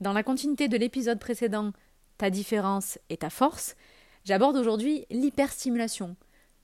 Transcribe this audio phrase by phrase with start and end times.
[0.00, 1.72] Dans la continuité de l'épisode précédent,
[2.18, 3.76] Ta différence et ta force,
[4.24, 6.16] j'aborde aujourd'hui l'hyperstimulation.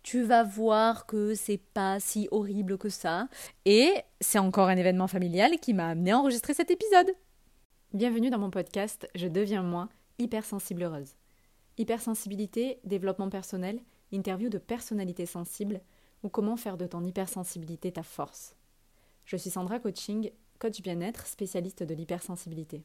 [0.03, 3.29] Tu vas voir que c'est pas si horrible que ça.
[3.67, 7.11] Et c'est encore un événement familial qui m'a amené à enregistrer cet épisode.
[7.93, 9.89] Bienvenue dans mon podcast Je deviens moi,
[10.19, 11.17] hypersensible heureuse.
[11.77, 13.81] Hypersensibilité, développement personnel,
[14.11, 15.81] interview de personnalités sensibles
[16.23, 18.57] ou comment faire de ton hypersensibilité ta force.
[19.27, 22.85] Je suis Sandra Coaching, coach bien-être, spécialiste de l'hypersensibilité.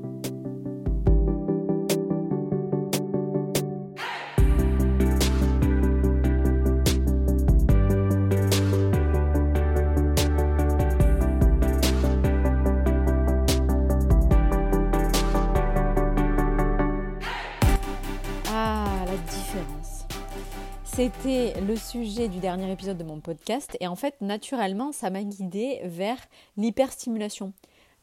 [21.01, 25.23] C'était le sujet du dernier épisode de mon podcast et en fait naturellement ça m'a
[25.23, 26.19] guidée vers
[26.57, 27.53] l'hyperstimulation.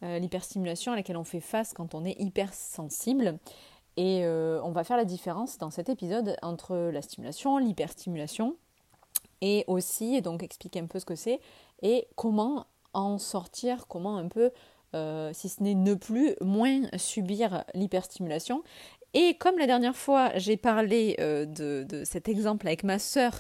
[0.03, 3.39] Euh, l'hyperstimulation à laquelle on fait face quand on est hypersensible.
[3.97, 8.57] Et euh, on va faire la différence dans cet épisode entre la stimulation, l'hyperstimulation
[9.43, 11.39] et aussi donc expliquer un peu ce que c'est
[11.83, 14.51] et comment en sortir, comment un peu
[14.95, 18.63] euh, si ce n'est ne plus, moins subir l'hyperstimulation
[19.21, 23.33] et comme la dernière fois, j'ai parlé euh, de, cet exemple avec ma sœur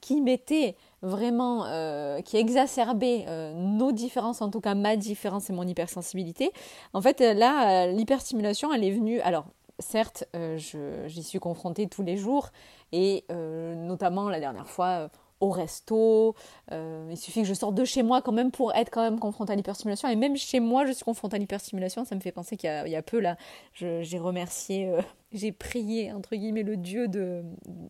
[0.00, 5.52] qui mettait vraiment, euh, qui exacerbait euh, nos différences, en tout cas ma différence et
[5.52, 6.52] mon hypersensibilité,
[6.92, 9.18] en fait, là, l'hyperstimulation, elle est venue.
[9.22, 9.46] Alors,
[9.80, 10.24] certes,
[10.54, 12.50] j'y suis confrontée tous les jours,
[12.92, 15.08] et notamment la dernière fois,
[15.44, 16.34] au resto.
[16.72, 19.18] Euh, il suffit que je sorte de chez moi quand même pour être quand même
[19.18, 20.08] confrontée à l'hyperstimulation.
[20.08, 22.04] Et même chez moi, je suis confrontée à l'hyperstimulation.
[22.04, 23.36] Ça me fait penser qu'il y, a peu là,
[23.74, 25.00] j'ai remercié, euh,
[25.32, 27.42] j'ai prié entre guillemets le dieu de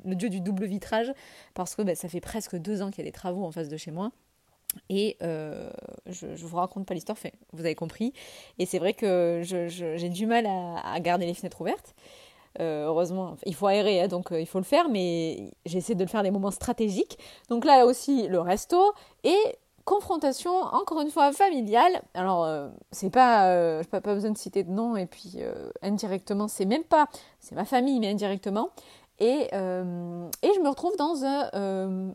[0.04, 1.12] le dieu du double vitrage
[1.54, 3.68] parce que ben, ça fait presque deux ans qu'il y a des travaux en face
[3.68, 4.10] de chez moi.
[4.88, 5.70] Et euh,
[6.06, 7.16] je vous raconte pas l'histoire,
[7.52, 8.12] vous avez compris.
[8.58, 11.94] Et c'est vrai que j'ai du mal à, garder les fenêtres ouvertes.
[12.60, 16.04] Euh, heureusement, il faut aérer, hein, donc euh, il faut le faire, mais j'essaie de
[16.04, 17.18] le faire des moments stratégiques.
[17.48, 18.92] Donc là aussi, le resto
[19.24, 19.36] et
[19.84, 22.02] confrontation, encore une fois, familiale.
[22.14, 25.38] Alors, euh, c'est pas, je n'ai pas besoin de citer de nom, et puis
[25.82, 27.08] indirectement, c'est même pas,
[27.40, 28.70] c'est ma famille, mais indirectement.
[29.18, 31.14] Et, et je me retrouve dans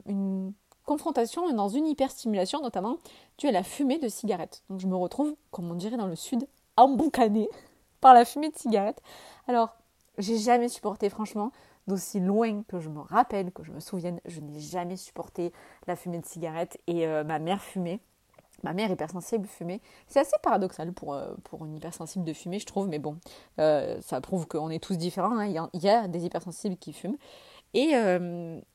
[0.07, 0.53] une
[0.85, 2.97] confrontation, dans une hyperstimulation, notamment
[3.38, 4.63] tu as la fumée de cigarette.
[4.69, 7.47] Donc je me retrouve, comme on dirait dans le sud, emboucanée
[8.01, 9.00] par la fumée de cigarette.
[9.47, 9.78] Alors,
[10.19, 11.52] j'ai jamais supporté, franchement,
[11.88, 15.52] d'aussi loin que je me rappelle, que je me souvienne, je n'ai jamais supporté
[15.88, 18.00] la fumée de cigarette et euh, ma mère fumait.
[18.63, 19.80] Ma mère hypersensible fumait.
[20.07, 23.18] C'est assez paradoxal pour, euh, pour une hypersensible de fumer, je trouve, mais bon,
[23.59, 25.38] euh, ça prouve qu'on est tous différents.
[25.40, 25.69] Hein.
[25.74, 27.18] Il, y a, des hypersensibles qui fument.
[27.74, 27.94] Et,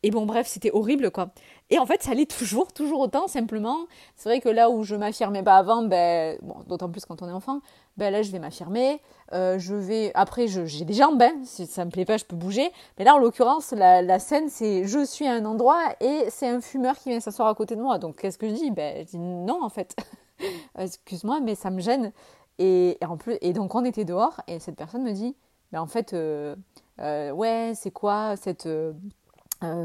[0.03, 1.31] et bon, bref, c'était horrible, quoi.
[1.71, 3.79] Et en fait, ça allait toujours, toujours autant, simplement.
[4.15, 6.39] C'est vrai que là où je m'affirmais pas avant, ben,
[6.69, 7.61] d'autant plus quand on est enfant,
[7.97, 9.01] ben là je vais m'affirmer,
[9.33, 12.37] euh, je vais après j'ai des jambes, hein, si ça me plaît pas je peux
[12.37, 16.49] bouger, mais là en l'occurrence la, scène c'est je suis à un endroit et c'est
[16.49, 18.71] un fumeur qui vient s'asseoir à côté de moi, donc qu'est-ce que je dis?
[18.71, 19.97] Ben je dis non en fait,
[20.79, 22.13] excuse-moi mais ça me gêne.
[22.59, 25.37] Et, en plus et donc on était dehors et cette personne me dit
[25.73, 26.55] ben en fait euh,
[27.01, 28.69] euh, ouais c'est quoi cette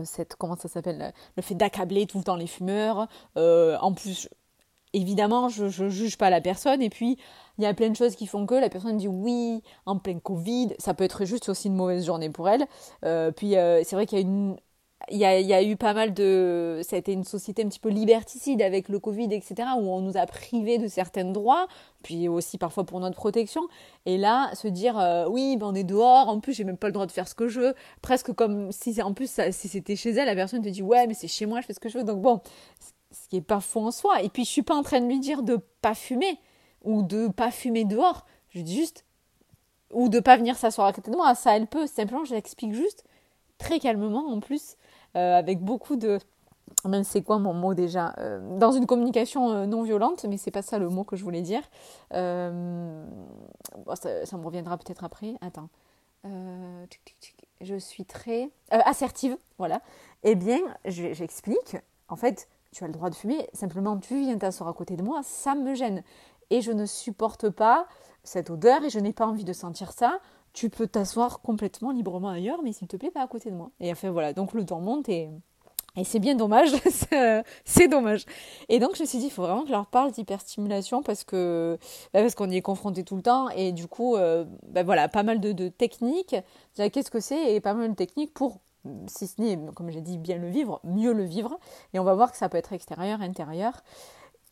[0.03, 4.29] cette comment ça s'appelle le fait d'accabler tout le temps les fumeurs en plus
[4.93, 6.81] évidemment, je ne juge pas la personne.
[6.81, 7.17] Et puis,
[7.57, 10.19] il y a plein de choses qui font que la personne dit oui, en plein
[10.19, 10.73] Covid.
[10.79, 12.65] Ça peut être juste aussi une mauvaise journée pour elle.
[13.05, 14.57] Euh, puis, euh, c'est vrai qu'il y a une.
[15.11, 16.81] Il y, a, eu pas mal de...
[16.83, 20.01] Ça a été une société un petit peu liberticide avec le Covid, etc., où on
[20.01, 21.67] nous a privés de certains droits,
[22.03, 23.61] puis aussi parfois pour notre protection.
[24.05, 26.87] Et là, se dire, euh, oui, ben on est dehors, en plus, j'ai même pas
[26.87, 29.95] le droit de faire ce que je veux, presque comme si, en plus, si c'était
[29.95, 31.89] chez elle, la personne te dit, ouais, mais c'est chez moi, je fais ce que
[31.89, 32.03] je veux.
[32.03, 32.41] Donc bon,
[33.11, 34.21] ce qui est pas faux en soi.
[34.21, 36.39] Et puis je suis pas en train de lui dire de pas fumer
[36.83, 38.25] ou de pas fumer dehors.
[38.49, 39.05] Je dis juste
[39.91, 41.33] ou de pas venir s'asseoir à côté de moi.
[41.35, 41.87] Ça, elle peut.
[41.87, 43.03] Simplement, je l'explique juste
[43.57, 44.77] très calmement en plus,
[45.13, 46.19] avec beaucoup de
[46.85, 50.51] même c'est quoi mon mot déjà euh, Dans une communication euh, non violente, mais c'est
[50.51, 51.61] pas ça le mot que je voulais dire.
[52.11, 55.35] ça, me reviendra peut-être après.
[55.41, 55.69] Attends.
[57.61, 59.81] je suis très assertive, voilà.
[60.23, 61.77] Eh bien, j'explique.
[62.07, 65.03] En fait, tu as le droit de fumer, simplement tu viens t'asseoir à côté de
[65.03, 66.03] moi, ça me gêne.
[66.49, 67.87] Et je ne supporte pas
[68.23, 70.19] cette odeur et je n'ai pas envie de sentir ça.
[70.53, 73.71] Tu peux t'asseoir complètement librement ailleurs, mais s'il te plaît, pas à côté de moi.
[73.79, 75.29] Et enfin voilà, donc le temps monte et,
[75.95, 76.69] et c'est bien dommage,
[77.65, 78.25] c'est dommage.
[78.67, 81.23] Et donc je me suis dit, il faut vraiment que je leur parle d'hyperstimulation parce
[81.23, 81.77] que
[82.13, 85.07] bah, parce qu'on y est confronté tout le temps et du coup, euh, bah, voilà,
[85.07, 86.35] pas mal de, de techniques.
[86.75, 88.59] Qu'est-ce que c'est et pas mal de techniques pour
[89.07, 91.59] si ce n'est, comme j'ai dit, bien le vivre, mieux le vivre.
[91.93, 93.83] Et on va voir que ça peut être extérieur, intérieur.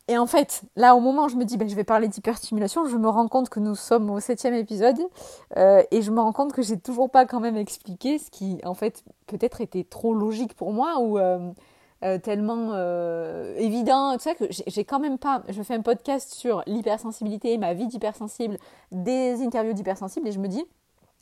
[0.08, 2.86] Et en fait, là, au moment où je me dis, ben, je vais parler d'hyperstimulation,
[2.86, 4.98] je me rends compte que nous sommes au septième épisode
[5.58, 8.58] euh, et je me rends compte que j'ai toujours pas quand même expliqué ce qui,
[8.64, 11.50] en fait, peut-être était trop logique pour moi ou euh,
[12.04, 12.72] euh, tellement
[13.56, 14.16] évident.
[14.16, 15.42] Tu sais que j'ai quand même pas.
[15.50, 18.56] Je fais un podcast sur l'hypersensibilité, ma vie d'hypersensible,
[18.90, 20.64] des interviews d'hypersensible et je me dis,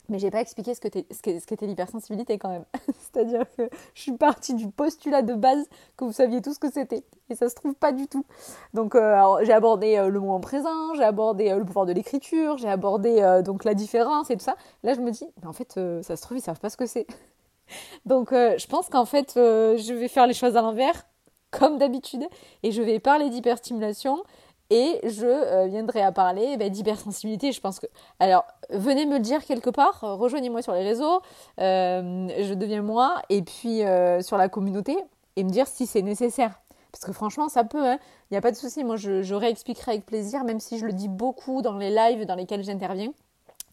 [0.09, 2.65] mais j'ai pas expliqué ce qu'était ce ce l'hypersensibilité quand même.
[2.99, 5.65] C'est-à-dire que je suis partie du postulat de base
[5.95, 7.03] que vous saviez tout ce que c'était.
[7.29, 8.25] Et ça se trouve pas du tout.
[8.73, 12.57] Donc euh, j'ai abordé euh, le moment présent, j'ai abordé euh, le pouvoir de l'écriture,
[12.57, 14.55] j'ai abordé donc la différence et tout ça.
[14.83, 16.85] Là je me dis, mais en fait ça se trouve ils savent pas ce que
[16.85, 17.07] c'est.
[18.05, 21.05] donc je pense qu'en fait je vais faire les choses à l'envers,
[21.51, 22.23] comme d'habitude,
[22.63, 24.23] et je vais parler d'hyperstimulation
[24.69, 27.51] et je euh, viendrai à parler bah, d'hypersensibilité.
[27.51, 27.87] Je pense que.
[28.19, 31.21] Alors, venez me le dire quelque part, rejoignez-moi sur les réseaux,
[31.59, 34.97] euh, je deviens moi, et puis euh, sur la communauté,
[35.35, 36.59] et me dire si c'est nécessaire.
[36.91, 37.99] Parce que franchement, ça peut, hein.
[38.29, 38.83] il n'y a pas de souci.
[38.83, 42.35] Moi, je, réexpliquerai avec plaisir, même si je le dis beaucoup dans les lives dans
[42.35, 43.11] lesquels j'interviens.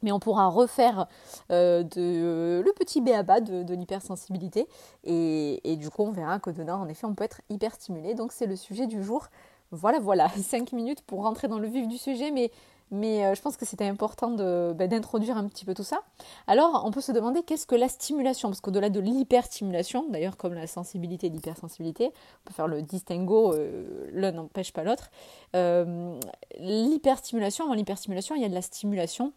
[0.03, 1.07] Mais on pourra refaire
[1.49, 4.69] le petit béaba de, de l'hypersensibilité.
[5.05, 8.13] Et, du coup, on verra que dedans, en effet, on peut être hyper stimulé.
[8.13, 9.29] Donc, c'est le sujet du jour.
[9.75, 12.51] Voilà, voilà, cinq minutes pour rentrer dans le vif du sujet, mais,
[12.93, 16.01] euh, je pense que c'était important bah, d'introduire un petit peu tout ça.
[16.47, 20.55] Alors, on peut se demander qu'est-ce que la stimulation Parce qu'au-delà de l'hyperstimulation, d'ailleurs, comme
[20.55, 25.11] la sensibilité et l'hypersensibilité, on peut faire le distinguo, euh, l'un n'empêche pas l'autre.
[25.57, 26.19] Euh,
[26.59, 29.33] l'hyperstimulation, avant l'hyperstimulation, il y a de la stimulation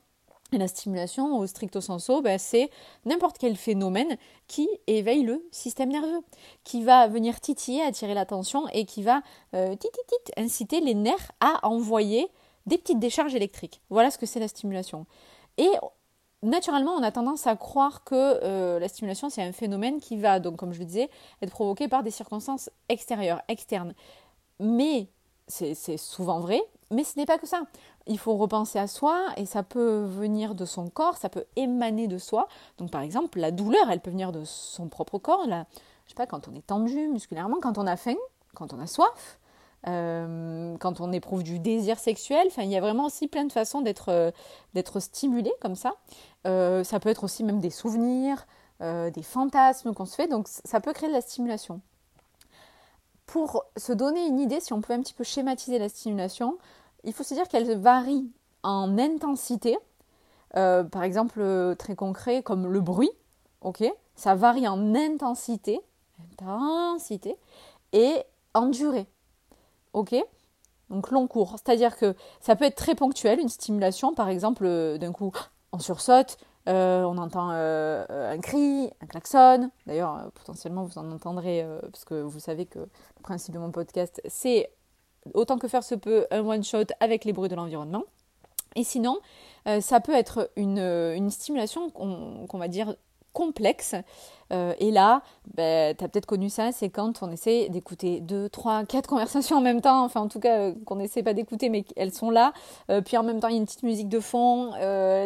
[0.53, 2.69] la stimulation, au stricto sensu, ben, c'est
[3.05, 4.17] n'importe quel phénomène
[4.47, 6.21] qui éveille le système nerveux,
[6.63, 9.21] qui va venir titiller, attirer l'attention et qui va
[9.53, 9.75] euh,
[10.38, 12.27] inciter les nerfs à envoyer
[12.65, 13.81] des petites décharges électriques.
[13.89, 15.05] Voilà ce que c'est la stimulation.
[15.57, 15.69] Et
[16.44, 20.39] naturellement, on a tendance à croire que euh, la stimulation, c'est un phénomène qui va,
[20.39, 21.09] donc comme je le disais,
[21.41, 23.93] être provoqué par des circonstances extérieures, externes.
[24.59, 25.09] Mais
[25.47, 26.61] c'est souvent vrai,
[26.92, 27.62] mais ce n'est pas que ça.
[28.07, 32.07] Il faut repenser à soi et ça peut venir de son corps, ça peut émaner
[32.07, 32.48] de soi.
[32.78, 35.48] Donc par exemple, la douleur, elle peut venir de son propre corps.
[35.48, 35.66] Là,
[36.06, 38.16] je sais pas, quand on est tendu musculairement, quand on a faim,
[38.56, 39.39] quand on a soif,
[39.88, 42.48] euh, quand on éprouve du désir sexuel.
[42.48, 45.94] Enfin, il y a vraiment aussi plein de façons d'être euh, stimulé comme ça.
[46.45, 48.45] Euh, ça peut être aussi même des souvenirs,
[48.80, 50.28] des fantasmes qu'on se fait.
[50.28, 51.81] Donc ça peut créer de la stimulation
[53.27, 56.57] pour se donner une idée, si on peut un petit peu schématiser la stimulation,
[57.03, 58.31] il faut se dire qu'elle varie
[58.63, 59.77] en intensité.
[60.56, 63.12] Euh, par exemple, euh, très concret, comme le bruit,
[64.15, 65.81] Ça varie en intensité,
[66.31, 67.35] intensité,
[67.91, 69.07] et en durée,
[70.89, 71.51] Donc long cours.
[71.51, 75.33] C'est-à-dire que ça peut être très ponctuel, une stimulation, par exemple, euh, d'un coup,
[75.74, 79.71] on sursaute, euh, on entend euh, un cri, un klaxon.
[79.85, 83.71] D'ailleurs, euh, potentiellement, vous en entendrez, parce que vous savez que le principe de mon
[83.71, 84.69] podcast, c'est
[85.33, 88.03] autant que faire se peut un one-shot avec les bruits de l'environnement.
[88.75, 89.19] Et sinon,
[89.81, 92.95] ça peut être une, une stimulation qu'on va dire
[93.38, 93.94] complexe.
[94.51, 95.22] Euh, et là,
[95.53, 99.58] ben, tu as peut-être connu ça, c'est quand on essaie d'écouter deux, trois, quatre conversations
[99.58, 102.32] en même temps, enfin en tout cas euh, qu'on n'essaie pas d'écouter mais qu'elles sont
[102.32, 102.51] là,
[102.89, 104.72] euh, puis en même temps il y a une petite musique de fond,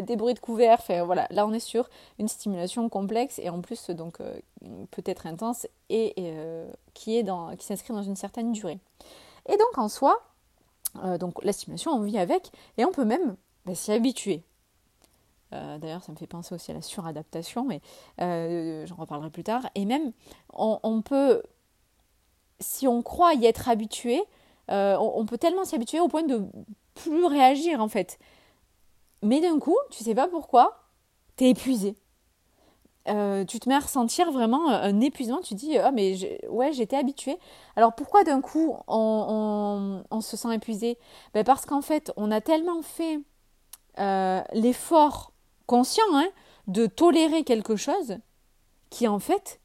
[0.02, 1.90] des bruits de couvert, enfin voilà, là on est sur
[2.20, 4.18] une stimulation complexe et en plus donc
[4.92, 6.16] peut-être intense et,
[6.94, 8.80] qui est dans, qui s'inscrit dans une certaine durée.
[9.48, 10.22] Et donc en soi,
[11.20, 14.44] donc la stimulation on vit avec et on peut même ben, s'y habituer.
[15.54, 17.82] Euh, d'ailleurs, ça me fait penser aussi à la suradaptation, mais
[18.22, 19.70] euh, j'en reparlerai plus tard.
[19.76, 20.12] Et même,
[20.54, 21.44] on, peut,
[22.60, 24.22] si on croit y être habitué,
[24.70, 26.46] euh, on, peut tellement s'y habituer au point de
[26.94, 28.20] plus réagir en fait.
[29.24, 30.84] Mais d'un coup, tu sais pas pourquoi,
[31.38, 31.96] tu es épuisé.
[33.06, 37.38] tu te mets à ressentir vraiment un épuisement, tu dis ah mais ouais j'étais habitué.
[37.76, 40.98] Alors pourquoi d'un coup on, on, se sent épuisé?
[41.34, 43.20] Ben Parce qu'en fait on a tellement fait
[44.54, 45.31] l'effort
[45.72, 46.28] conscient hein,
[46.68, 48.18] de tolérer quelque chose
[48.90, 49.62] qui en fait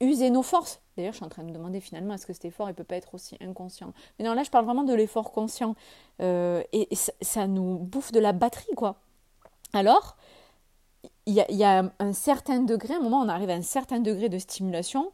[0.00, 0.80] usait nos forces.
[0.96, 2.84] D'ailleurs, je suis en train de me demander finalement est-ce que cet effort ne peut
[2.84, 3.92] pas être aussi inconscient?
[4.18, 5.74] Mais non, là, je parle vraiment de l'effort conscient.
[6.22, 6.88] Euh, et,
[7.20, 8.96] ça, nous bouffe de la batterie, quoi.
[9.74, 10.16] Alors,
[11.26, 14.00] il y, y, a un certain degré, à un moment, on arrive à un certain
[14.00, 15.12] degré de stimulation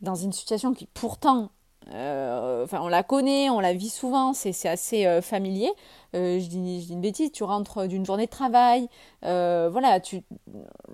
[0.00, 1.50] dans une situation qui pourtant
[1.92, 5.70] euh, enfin, on la connaît, on la vit souvent, c'est assez euh, familier.
[6.14, 8.88] Euh, je, dis, une bêtise, tu rentres d'une journée de travail,
[9.22, 10.22] voilà, tu,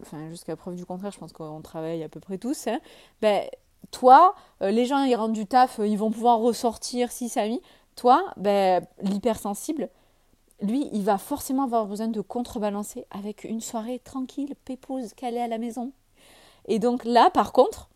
[0.02, 2.66] enfin, jusqu'à preuve du contraire, je pense qu'on travaille à peu près tous.
[2.66, 2.80] Hein.
[3.20, 3.42] ben,
[3.90, 7.60] toi, les gens, ils rentrent du taf, ils vont pouvoir ressortir si ça mis.
[7.96, 9.90] Toi, ben, l'hypersensible,
[10.62, 15.48] lui, il va forcément avoir besoin de contrebalancer avec une soirée tranquille, pépouse, calée à
[15.48, 15.92] la maison.
[16.66, 17.90] Et donc là, par contre,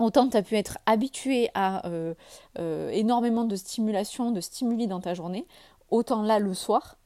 [0.00, 2.14] autant tu as pu être habitué à euh,
[2.58, 5.46] euh, énormément de stimulation, de stimuli dans ta journée,
[5.90, 6.96] autant là, le soir,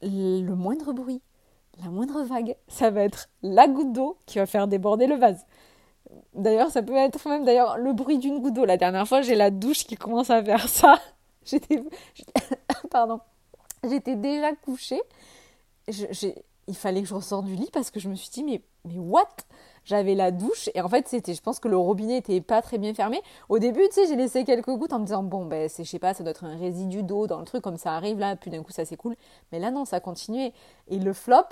[0.00, 1.20] le moindre bruit,
[1.82, 5.44] la moindre vague, ça va être la goutte d'eau qui va faire déborder le vase.
[6.34, 8.64] D'ailleurs, ça peut être même d'ailleurs le bruit d'une goutte d'eau.
[8.64, 11.00] La dernière fois, j'ai la douche qui commence à faire ça.
[11.44, 11.82] J'étais,
[12.90, 13.20] pardon,
[13.82, 15.02] j'étais déjà couchée.
[15.88, 18.98] il fallait que je ressorte du lit parce que je me suis dit mais mais
[18.98, 19.28] what?
[19.84, 22.78] J'avais la douche et en fait c'était je pense que le robinet était pas très
[22.78, 25.68] bien fermé au début tu sais j'ai laissé quelques gouttes en me disant bon ben
[25.68, 27.92] c'est je sais pas ça doit être un résidu d'eau dans le truc comme ça
[27.92, 29.16] arrive là puis d'un coup ça s'écoule
[29.52, 30.52] mais là non ça continuait
[30.88, 31.44] et le flop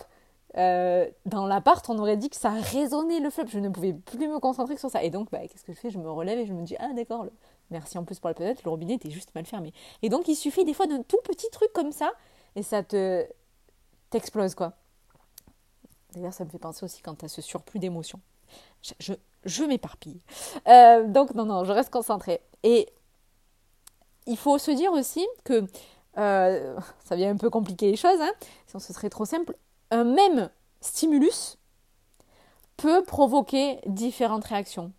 [0.59, 3.47] euh, dans l'appart, on aurait dit que ça résonnait le flop.
[3.49, 5.03] Je ne pouvais plus me concentrer sur ça.
[5.03, 5.91] Et donc, bah, qu'est-ce que je fais?
[5.91, 7.27] Je me relève et je me dis Ah, d'accord,
[7.71, 9.73] merci en plus pour la planète, le robinet était juste mal fermé.
[10.03, 12.12] Et donc, il suffit des fois d'un tout petit truc comme ça
[12.57, 13.27] et ça te
[14.11, 14.75] t'explose, quoi.
[16.12, 18.21] D'ailleurs, ça me fait penser aussi quand tu ce surplus d'émotions.
[18.99, 20.21] Je, m'éparpille.
[20.69, 22.40] Euh, donc, non, non, je reste concentrée.
[22.62, 22.88] Et
[24.26, 25.66] il faut se dire aussi que,
[26.19, 28.33] euh, ça vient un peu compliquer les choses, hein,
[28.66, 29.57] si ce serait trop simple,
[29.90, 30.50] un même
[30.81, 31.57] stimulus
[32.76, 34.92] peut provoquer différentes réactions.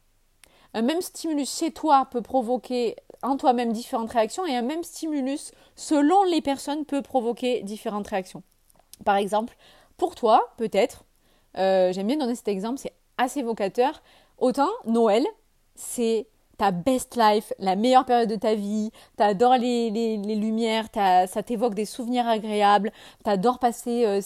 [0.74, 5.51] Un même stimulus chez toi peut provoquer en toi-même différentes réactions et un même stimulus
[5.75, 8.43] selon les personnes peut provoquer différentes réactions.
[9.05, 9.55] Par exemple,
[10.04, 11.06] pour toi, peut-être,
[11.58, 14.04] euh, j'aime bien donner cet exemple, c'est assez évocateur.
[14.38, 15.24] Autant Noël,
[15.76, 21.42] c'est ta best life, la meilleure période de ta vie, t'adores les, les, lumières, ça
[21.42, 22.92] t'évoque des souvenirs agréables,
[23.24, 24.20] t'adores passer euh,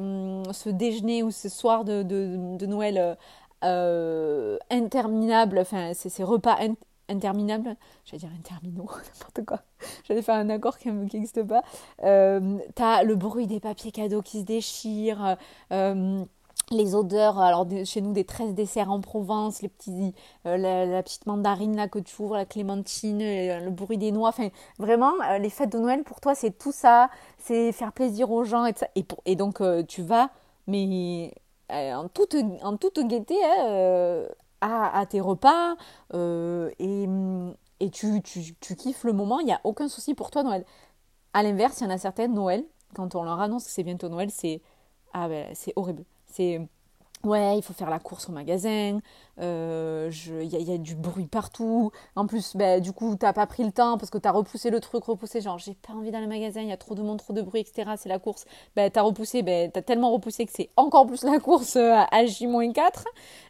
[0.00, 3.16] hum, ce déjeuner ou ce soir de, de, Noël
[3.64, 6.58] euh, interminable, enfin ces repas
[7.08, 9.60] interminables, j'allais dire interminaux, n'importe quoi,
[10.04, 11.62] j'allais faire un accord qui n'existe pas,
[12.04, 15.36] euh, t'as le bruit des papiers cadeaux qui se déchirent,
[15.72, 16.24] euh,
[16.72, 20.14] les odeurs, alors chez nous des 13 desserts en Provence, les petits,
[20.46, 24.30] euh, la, petite mandarine là que tu ouvres, la clémentine, euh, le bruit des noix,
[24.30, 24.48] enfin
[24.78, 27.08] vraiment les fêtes de Noël pour toi c'est tout ça,
[27.38, 28.88] c'est faire plaisir aux gens et, ça.
[29.26, 30.30] et, donc tu vas
[30.66, 31.32] mais
[31.70, 34.26] en toute, en toute gaieté hein,
[34.72, 35.76] à, tes repas
[36.14, 37.08] et,
[37.80, 40.64] et tu, tu, tu, kiffes le moment, il n'y a aucun souci pour toi Noël.
[41.32, 44.08] À l'inverse, il y en a certaines Noël, quand on leur annonce que c'est bientôt
[44.08, 44.62] Noël, c'est
[45.12, 46.04] ah ben, c'est horrible
[46.36, 46.60] c'est
[47.24, 49.00] ouais, il faut faire la course au magasin,
[49.40, 50.10] euh,
[50.42, 51.90] il y, a du bruit partout.
[52.14, 54.70] En plus, bah, du coup, t'as pas pris le temps parce que tu as repoussé
[54.70, 57.02] le truc, repoussé, genre j'ai pas envie d'aller au magasin, il y a trop de
[57.02, 57.92] monde, trop de bruit, etc.
[57.98, 58.44] C'est la course.
[58.74, 62.26] Bah, t'as repoussé, bah, t'as tellement repoussé que c'est encore plus la course euh, à
[62.26, 63.04] J-4.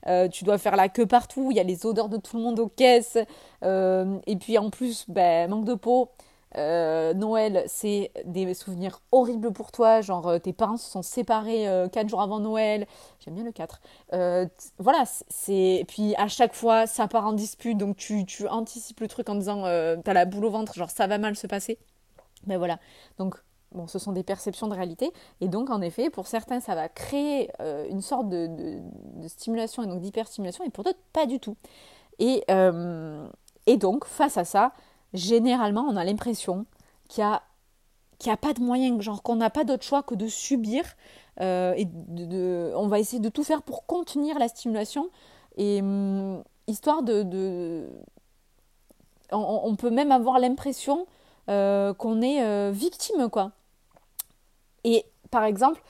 [0.06, 2.42] Euh, tu dois faire la queue partout, il y a les odeurs de tout le
[2.42, 3.18] monde aux caisses.
[3.62, 6.10] et puis en plus, manque de peau.
[6.56, 11.64] Euh, Noël, c'est des souvenirs horribles pour toi, genre euh, tes parents se sont séparés
[11.92, 12.86] 4 euh, jours avant Noël,
[13.20, 13.80] j'aime bien le 4.
[14.78, 15.84] voilà, c'est.
[15.88, 19.34] Puis à chaque fois, ça part en dispute, donc tu, tu anticipes le truc en
[19.34, 19.62] disant
[20.02, 21.78] t'as la boule au ventre, genre ça va mal se passer.
[22.46, 22.78] Ben voilà,
[23.18, 23.34] donc
[23.72, 26.88] bon, ce sont des perceptions de réalité, et donc en effet, pour certains, ça va
[26.88, 27.50] créer
[27.90, 31.56] une sorte de, de, stimulation et donc d'hyperstimulation, et pour d'autres, pas du tout.
[32.18, 32.44] Et,
[33.66, 34.72] et donc, face à ça,
[35.16, 36.66] généralement, on a l'impression
[37.08, 37.30] qu'il n'y
[38.30, 40.84] a, a pas de moyen, genre qu'on n'a pas d'autre choix que de subir.
[41.40, 41.86] Euh, et
[42.74, 45.10] on va essayer de tout faire pour contenir la stimulation.
[45.56, 47.88] Et hum, histoire de.
[49.32, 51.06] on, peut même avoir l'impression
[51.48, 53.52] euh, qu'on est euh, victime, quoi.
[54.84, 55.82] Et par exemple,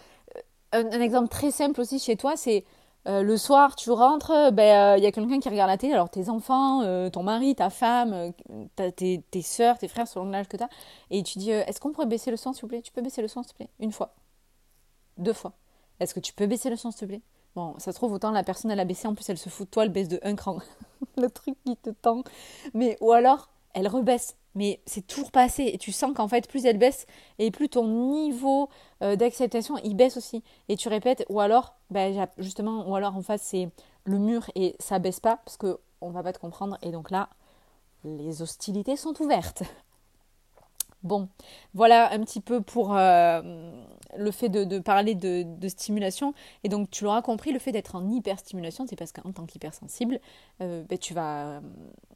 [0.73, 2.64] un, exemple très simple aussi chez toi, c'est
[3.06, 5.78] euh, le soir, tu rentres, il ben, il euh, y a quelqu'un qui regarde la
[5.78, 8.32] télé, alors tes enfants, euh, ton mari, ta femme,
[8.75, 10.68] tes, tes soeurs, tes frères, selon l'âge que tu as,
[11.10, 12.82] et tu dis Est-ce qu'on pourrait baisser le son, s'il vous plaît?
[12.82, 13.70] Tu peux baisser le son, s'il te plaît?
[13.78, 14.14] Une fois.
[15.18, 15.52] Deux fois.
[16.00, 17.22] Est-ce que tu peux baisser le son, s'il te plaît?
[17.54, 19.66] Bon, ça se trouve, autant la personne, elle a baissé, en plus, elle se fout
[19.66, 20.58] de toi, elle baisse de un cran.
[21.16, 22.25] le truc qui te tend.
[22.75, 25.62] Mais, ou alors, elle rebaisse mais c'est toujours pas assez.
[25.62, 27.06] Et tu sens qu'en fait, plus elle baisse,
[27.38, 28.68] et plus ton niveau
[29.02, 30.42] euh, d'acceptation, il baisse aussi.
[30.68, 33.68] Et tu répètes, ou alors, ben, justement, ou alors en face, c'est
[34.04, 36.78] le mur et ça baisse pas, parce qu'on va pas te comprendre.
[36.82, 37.28] Et donc là,
[38.04, 39.62] les hostilités sont ouvertes.
[41.06, 41.28] Bon,
[41.72, 43.40] voilà un petit peu pour euh,
[44.18, 46.34] le fait de, parler de, stimulation.
[46.64, 50.18] Et donc, tu l'auras compris, le fait d'être en hyperstimulation, c'est parce qu'en tant qu'hypersensible,
[50.62, 51.60] euh, ben, tu vas euh,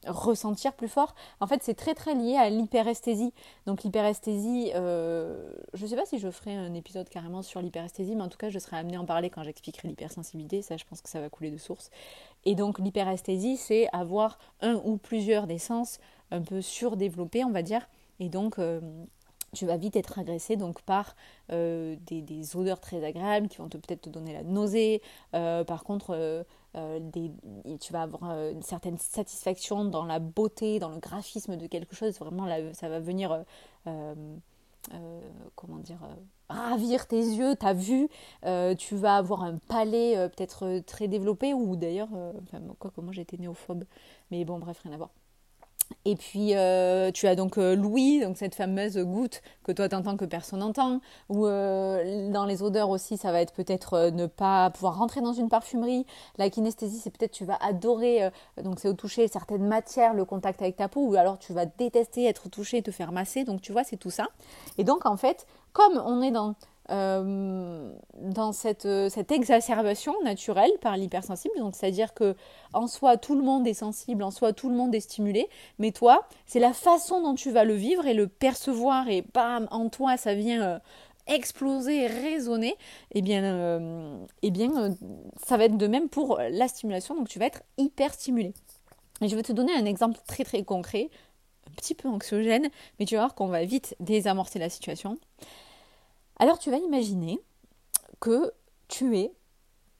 [0.08, 1.14] ressentir plus fort.
[1.38, 3.32] En fait, c'est très très lié à l'hyperesthésie.
[3.66, 8.24] Donc, l'hyperesthésie, je ne sais pas si je ferai un épisode carrément sur l'hyperesthésie, mais
[8.24, 10.62] en tout cas, je serai amenée à en parler quand j'expliquerai l'hypersensibilité.
[10.62, 11.90] Ça, je pense que ça va couler de source.
[12.44, 16.00] Et donc, l'hyperesthésie, c'est avoir un ou plusieurs des sens
[16.32, 17.86] un peu surdéveloppés, on va dire
[18.20, 18.80] et donc, euh,
[19.54, 21.16] tu vas vite être agressé donc par
[21.50, 25.02] euh, des, odeurs très agréables qui vont peut-être te donner la nausée.
[25.34, 31.56] Euh, par contre, tu vas avoir une certaine satisfaction dans la beauté, dans le graphisme
[31.56, 32.16] de quelque chose.
[32.20, 33.44] Vraiment, ça va venir,
[35.56, 35.98] comment dire,
[36.48, 38.08] ravir tes yeux, ta vue.
[38.78, 42.10] tu vas avoir un palais peut-être très développé ou d'ailleurs,
[42.78, 43.84] quoi moi j'étais néophobe,
[44.30, 45.10] mais bon, bref, rien à voir.
[46.04, 50.16] Et puis euh, tu as donc euh, Louis, donc cette fameuse goutte que toi t'entends
[50.16, 51.00] que personne n'entend.
[51.28, 55.32] Ou euh, dans les odeurs aussi, ça va être peut-être ne pas pouvoir rentrer dans
[55.32, 56.06] une parfumerie.
[56.38, 58.30] La kinesthésie, c'est peut-être tu vas adorer,
[58.62, 61.66] donc c'est au toucher certaines matières, le contact avec ta peau, ou alors tu vas
[61.66, 63.44] détester être touché, te faire masser.
[63.44, 64.28] Donc tu vois, c'est tout ça.
[64.78, 66.54] Et donc en fait, comme on est dans
[66.90, 71.54] euh, dans cette, cette, exacerbation naturelle par l'hypersensible.
[71.58, 72.34] Donc, c'est-à-dire que
[72.72, 75.92] en soi, tout le monde est sensible, en soi, tout le monde est stimulé, mais
[75.92, 79.88] toi, c'est la façon dont tu vas le vivre et le percevoir, et bam, en
[79.88, 80.78] toi, ça vient euh,
[81.26, 82.70] exploser, résonner.
[83.12, 84.96] Et eh bien, euh, eh bien
[85.44, 88.52] ça va être de même pour la stimulation, donc tu vas être hyper stimulé.
[89.22, 91.10] Et je vais te donner un exemple très très concret,
[91.68, 92.68] un petit peu anxiogène,
[92.98, 95.18] mais tu vas voir qu'on va vite désamorcer la situation.
[96.40, 97.38] Alors tu vas imaginer
[98.18, 98.50] que
[98.88, 99.30] tu es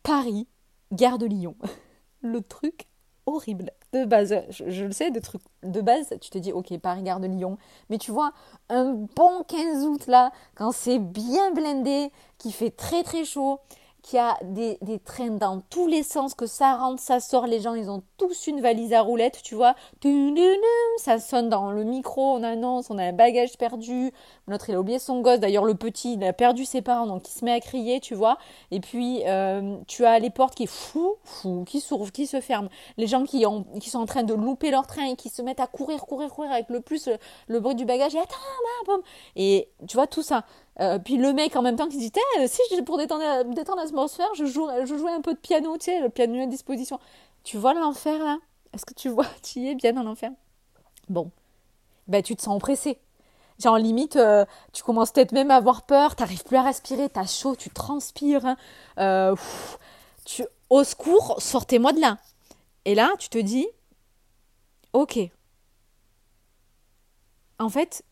[0.02, 0.49] Paris,
[0.90, 1.54] gare de Lyon.
[2.23, 2.88] Le truc
[3.26, 4.35] horrible de base.
[4.49, 7.59] Je, le sais, de truc de base, tu te dis ok, Paris, gare de Lyon.
[7.90, 8.32] Mais tu vois,
[8.70, 13.61] un bon 15 août là, quand c'est bien blindé, qui fait très très chaud,
[14.02, 17.61] qui a des, des, trains dans tous les sens, que ça rentre, ça sort, les
[17.61, 19.75] gens ils ont tous une valise à roulettes, tu vois,
[20.99, 24.12] ça sonne dans le micro, on annonce, on a un bagage perdu,
[24.50, 27.28] l'autre il a oublié son gosse, d'ailleurs le petit il a perdu ses parents donc
[27.28, 28.38] il se met à crier, tu vois,
[28.71, 32.68] et puis euh, tu as les portes qui fou, fou, qui s'ouvrent, qui se ferment,
[32.96, 35.42] les gens qui, ont, qui sont en train de louper leur train et qui se
[35.42, 37.09] mettent à courir, courir, courir avec le plus
[37.48, 38.14] le, bruit du bagage.
[38.14, 39.03] Et attends,
[39.37, 40.44] et tu vois tout ça.
[40.81, 42.12] Euh, puis le mec en même temps qui dit
[42.46, 46.09] si pour détendre, détendre l'atmosphère, je, je jouais un peu de piano, tu sais, le
[46.09, 46.98] piano à disposition.
[47.44, 48.38] Tu vois l'enfer là?
[48.72, 50.31] Est-ce que tu vois, tu y es bien dans l'enfer?
[51.09, 51.31] Bon,
[52.09, 52.98] ben tu te sens oppressé.
[53.61, 57.27] Genre limite, euh, tu commences peut-être même à avoir peur, t'arrives plus à respirer, t'as
[57.27, 58.46] chaud, tu transpires.
[58.46, 58.57] Hein.
[58.99, 59.37] Euh,
[60.25, 62.18] tu, au secours, sortez-moi de là.
[62.87, 63.68] Et là, tu te dis,
[64.94, 65.18] ok.
[67.59, 68.03] En fait,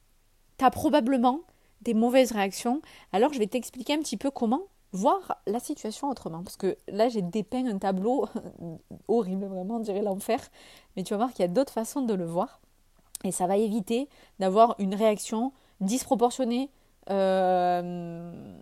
[0.59, 1.41] t'as probablement
[1.81, 2.83] des mauvaises réactions,
[3.13, 6.43] alors je vais t'expliquer un petit peu comment voir la situation autrement.
[6.43, 8.27] Parce que là, j'ai dépeint un tableau
[9.09, 10.41] horrible, vraiment, on dirait l'enfer.
[10.97, 12.61] Mais tu vas voir qu'il y a d'autres façons de le voir.
[13.25, 16.71] Et ça va éviter d'avoir une réaction disproportionnée.
[17.11, 18.57] Euh,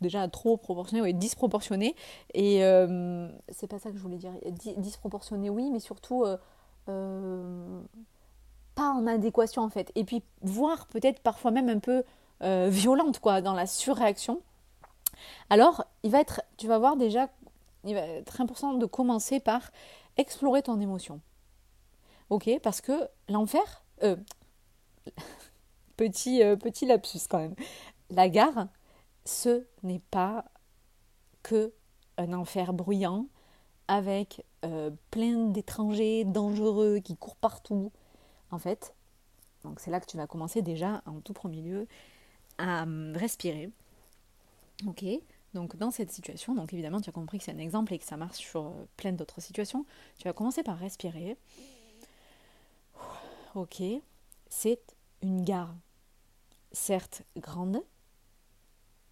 [0.00, 1.94] déjà trop proportionnée, oui, disproportionnée.
[2.34, 4.32] Et euh, c'est pas ça que je voulais dire.
[4.76, 6.24] disproportionnée, oui, mais surtout
[6.88, 7.80] euh,
[8.74, 9.92] pas en adéquation en fait.
[9.94, 12.02] Et puis voir peut-être parfois même un peu
[12.68, 14.40] violente quoi, dans la surréaction,
[15.48, 17.28] alors il va être, tu vas voir déjà,
[17.84, 19.70] il va être important de commencer par
[20.16, 21.20] explorer ton émotion.
[22.30, 24.16] Ok, parce que l'enfer, euh,
[25.96, 27.54] petit, euh, petit lapsus quand même,
[28.10, 28.68] la gare,
[29.24, 30.44] ce n'est pas
[31.42, 31.72] que
[32.18, 33.26] un enfer bruyant
[33.88, 34.44] avec
[35.10, 37.90] plein d'étrangers dangereux qui courent partout.
[38.52, 38.94] En fait,
[39.64, 41.86] donc c'est là que tu vas commencer déjà en tout premier lieu
[42.58, 43.70] à hum, respirer.
[44.86, 45.04] Ok,
[45.54, 48.04] donc dans cette situation, donc évidemment tu as compris que c'est un exemple et que
[48.04, 49.84] ça marche sur euh, plein d'autres situations,
[50.18, 51.36] tu vas commencer par respirer.
[53.54, 53.82] Ok,
[54.48, 54.80] c'est
[55.20, 55.74] une gare,
[56.72, 57.82] certes grande,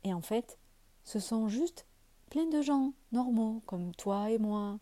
[0.02, 0.58] et en fait,
[1.04, 1.84] ce sont juste
[2.30, 4.78] plein de gens normaux comme toi et moi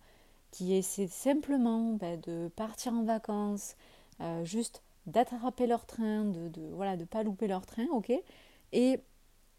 [0.53, 3.75] qui essaient simplement bah, de partir en vacances,
[4.21, 8.13] euh, juste d'attraper leur train, de, de voilà, de pas louper leur train, ok
[8.73, 9.01] et,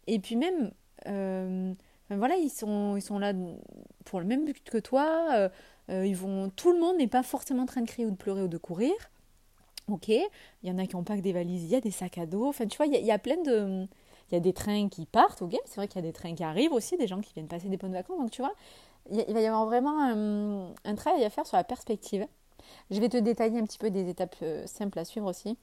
[0.06, 0.72] et puis même,
[1.08, 1.74] euh,
[2.08, 3.34] voilà, ils sont, ils sont là
[4.06, 5.50] pour le même but que toi.
[5.90, 8.16] Euh, ils vont, tout le monde n'est pas forcément en train de crier ou de
[8.16, 8.94] pleurer ou de courir.
[9.90, 10.28] Ok, il
[10.62, 12.26] y en a qui ont pas que des valises, il y a des sacs à
[12.26, 12.46] dos.
[12.46, 13.86] Enfin, tu vois, il y, a, plein de,
[14.30, 15.42] il y a des trains qui partent.
[15.42, 17.48] Ok, c'est vrai qu'il y a des trains qui arrivent aussi, des gens qui viennent
[17.48, 18.18] passer des bonnes vacances.
[18.18, 18.52] Donc tu vois,
[19.10, 22.26] il, va y avoir vraiment un, travail à faire sur la perspective.
[22.90, 25.56] Je vais te détailler un petit peu des étapes simples à suivre aussi.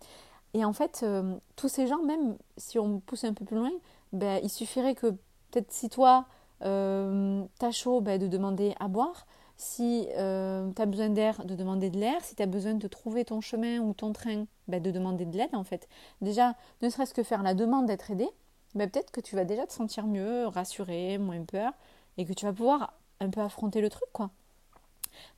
[0.53, 1.05] Et en fait,
[1.55, 3.71] tous ces gens, même si on pousse un peu plus loin,
[4.13, 5.07] ben, il suffirait que
[5.51, 6.25] peut-être si toi,
[6.63, 9.25] euh, t'as chaud, ben, de demander à boire.
[9.57, 12.23] Si euh, tu as besoin d'air, de demander de l'air.
[12.23, 15.35] Si tu as besoin de trouver ton chemin ou ton train, ben, de demander de
[15.35, 15.87] l'aide en fait.
[16.21, 18.29] Déjà, ne serait-ce que faire la demande d'être aidé,
[18.75, 21.73] ben, peut-être que tu vas déjà te sentir mieux, rassuré, moins peur,
[22.17, 24.29] et que tu vas pouvoir un peu affronter le truc, quoi.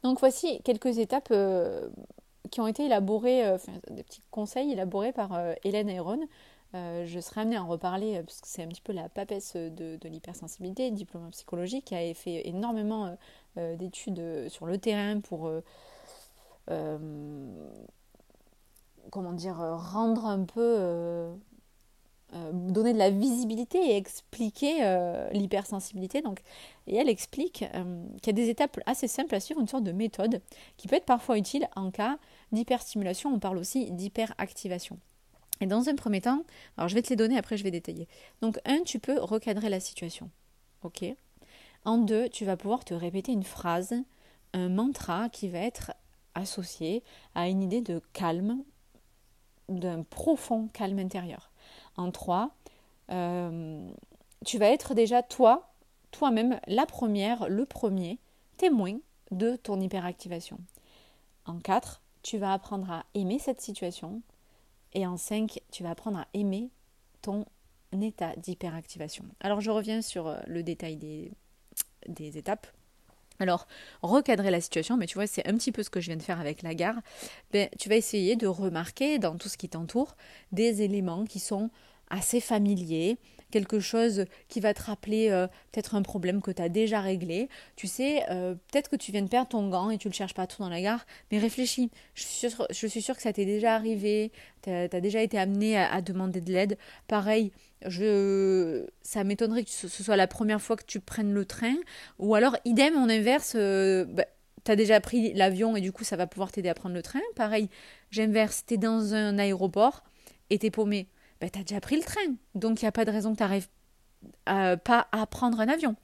[0.03, 1.89] Donc voici quelques étapes euh,
[2.51, 3.57] qui ont été élaborées, euh,
[3.89, 6.27] des petits conseils élaborés par euh, Hélène Ayron.
[6.73, 9.97] je serai amenée à en reparler parce que c'est un petit peu la papesse de,
[9.97, 13.17] de l'hypersensibilité, diplôme en psychologie, qui a fait énormément
[13.55, 15.51] d'études euh, sur le terrain pour
[16.69, 17.49] euh,
[19.11, 21.29] comment dire rendre un peu
[22.53, 24.83] donner de la visibilité et expliquer
[25.31, 26.21] l'hypersensibilité.
[26.21, 26.41] Donc,
[26.85, 27.65] et elle explique
[28.21, 30.39] qu'il y a des étapes assez simples à suivre, une sorte de méthode
[30.77, 32.19] qui peut être parfois utile en cas
[32.51, 33.33] d'hyperstimulation.
[33.33, 34.99] On parle aussi d'hyperactivation.
[35.61, 36.43] Et dans un premier temps,
[36.77, 38.07] alors je vais te les donner, après je vais détailler.
[38.41, 40.29] Donc, un, tu peux recadrer la situation.
[40.83, 41.03] Ok?
[41.89, 43.95] En deux, tu vas pouvoir te répéter une phrase,
[44.53, 45.91] un mantra qui va être
[46.35, 48.63] associé à une idée de calme,
[49.69, 51.51] d'un profond calme intérieur.
[51.97, 52.51] En trois,
[53.09, 53.89] euh,
[54.45, 55.73] tu vas être déjà toi,
[56.11, 58.19] toi-même, la première, le premier
[58.57, 58.99] témoin
[59.31, 60.59] de ton hyperactivation.
[61.47, 64.21] En quatre, tu vas apprendre à aimer cette situation.
[64.93, 66.69] Et en cinq, tu vas apprendre à aimer
[67.23, 67.45] ton
[67.99, 69.25] état d'hyperactivation.
[69.39, 71.31] Alors je reviens sur euh, le détail des,
[72.09, 72.67] des étapes.
[73.39, 73.67] Alors,
[74.01, 76.21] recadrer la situation, mais tu vois, c'est un petit peu ce que je viens de
[76.21, 76.99] faire avec la gare.
[77.53, 80.17] Ben, tu vas essayer de remarquer dans tout ce qui t'entoure
[80.51, 81.69] des éléments qui sont
[82.09, 83.17] assez familiers,
[83.51, 87.49] quelque chose qui va te rappeler euh, peut-être un problème que tu as déjà réglé.
[87.75, 90.33] Tu sais, euh, peut-être que tu viens de perdre ton gant et tu le cherches
[90.33, 91.89] pas tout dans la gare, mais réfléchis.
[92.15, 92.23] Je
[92.73, 94.31] suis sûre, que ça t'est déjà arrivé,
[94.63, 96.77] tu as, déjà été amené à, demander de l'aide.
[97.07, 97.51] Pareil,
[97.85, 101.75] je, ça m'étonnerait que ce soit la première fois que tu prennes le train,
[102.17, 104.25] ou alors, idem, en inverse, euh, bah,
[104.63, 107.01] tu as déjà pris l'avion et du coup, ça va pouvoir t'aider à prendre le
[107.01, 107.21] train.
[107.35, 107.69] Pareil,
[108.11, 110.03] j'inverse, tu es dans un aéroport
[110.49, 111.07] et tu es paumé
[111.41, 112.35] bah, tu as déjà pris le train.
[112.55, 113.69] Donc, il n'y a pas de raison que tu n'arrives
[114.45, 115.95] pas à prendre un avion.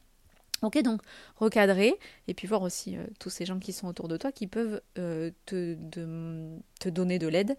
[0.61, 1.01] Ok, donc
[1.35, 1.93] recadrer
[2.27, 4.81] et puis voir aussi euh, tous ces gens qui sont autour de toi qui peuvent
[4.97, 5.75] euh, te,
[6.79, 7.57] te, donner de l'aide.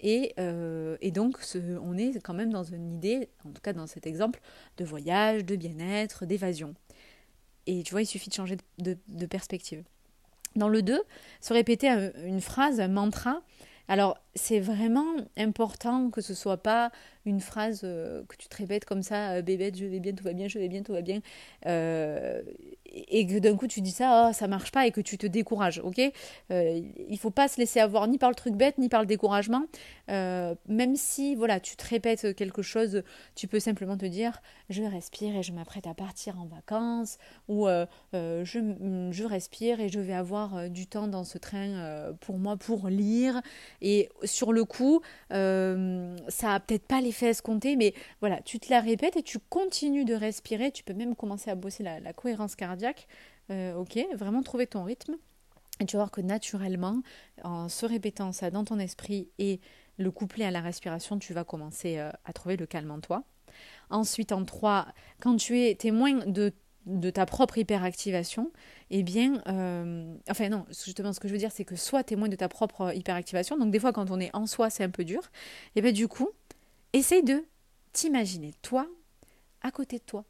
[0.00, 1.38] Et, euh, et, donc,
[1.82, 4.40] on est quand même dans une idée, en tout cas dans cet exemple,
[4.76, 6.74] de voyage, de bien-être, d'évasion.
[7.66, 9.82] Et tu vois, il suffit de changer de, perspective.
[10.54, 11.02] Dans le 2,
[11.40, 11.88] se répéter
[12.24, 13.42] une phrase, un mantra,
[13.88, 16.90] alors, c'est vraiment important que ce soit pas
[17.24, 20.24] une phrase euh, que tu te répètes comme ça, euh, bébête, je vais bien, tout
[20.24, 21.20] va bien, je vais bien, tout va bien,
[23.08, 25.26] et que d'un coup tu dis ça, oh, ça marche pas, et que tu te
[25.26, 26.00] décourages, ok?
[26.50, 29.64] Il faut pas se laisser avoir ni par le truc bête, ni par le découragement,
[30.08, 33.02] même si, voilà, tu te répètes quelque chose,
[33.34, 37.66] tu peux simplement te dire, je respire et je m'apprête à partir en vacances, ou
[38.12, 42.88] je, je, respire et je vais avoir du temps dans ce train pour moi pour
[42.88, 43.40] lire,
[43.82, 48.70] et sur le coup, ça a peut-être pas les fait escompter, mais voilà, tu te
[48.70, 50.70] la répètes et tu continues de respirer.
[50.70, 52.85] Tu peux même commencer à bosser la, cohérence cardiaque.
[53.50, 55.16] Euh, ok, vraiment trouver ton rythme.
[55.80, 57.02] Et tu vas voir que naturellement,
[57.44, 59.60] en se répétant ça dans ton esprit et
[59.98, 63.24] le coupler à la respiration, tu vas commencer euh, à trouver le calme en toi.
[63.90, 64.86] Ensuite, en trois,
[65.20, 66.52] quand tu es témoin de,
[67.10, 68.52] ta propre hyperactivation,
[68.90, 72.28] eh bien, euh, enfin non, justement, ce que je veux dire, c'est que soit témoin
[72.28, 75.04] de ta propre hyperactivation, donc des fois quand on est en soi, c'est un peu
[75.04, 75.22] dur,
[75.74, 76.30] et bien du coup,
[76.96, 77.44] Essaye de
[77.92, 78.86] t'imaginer, toi,
[79.60, 80.24] à côté de toi.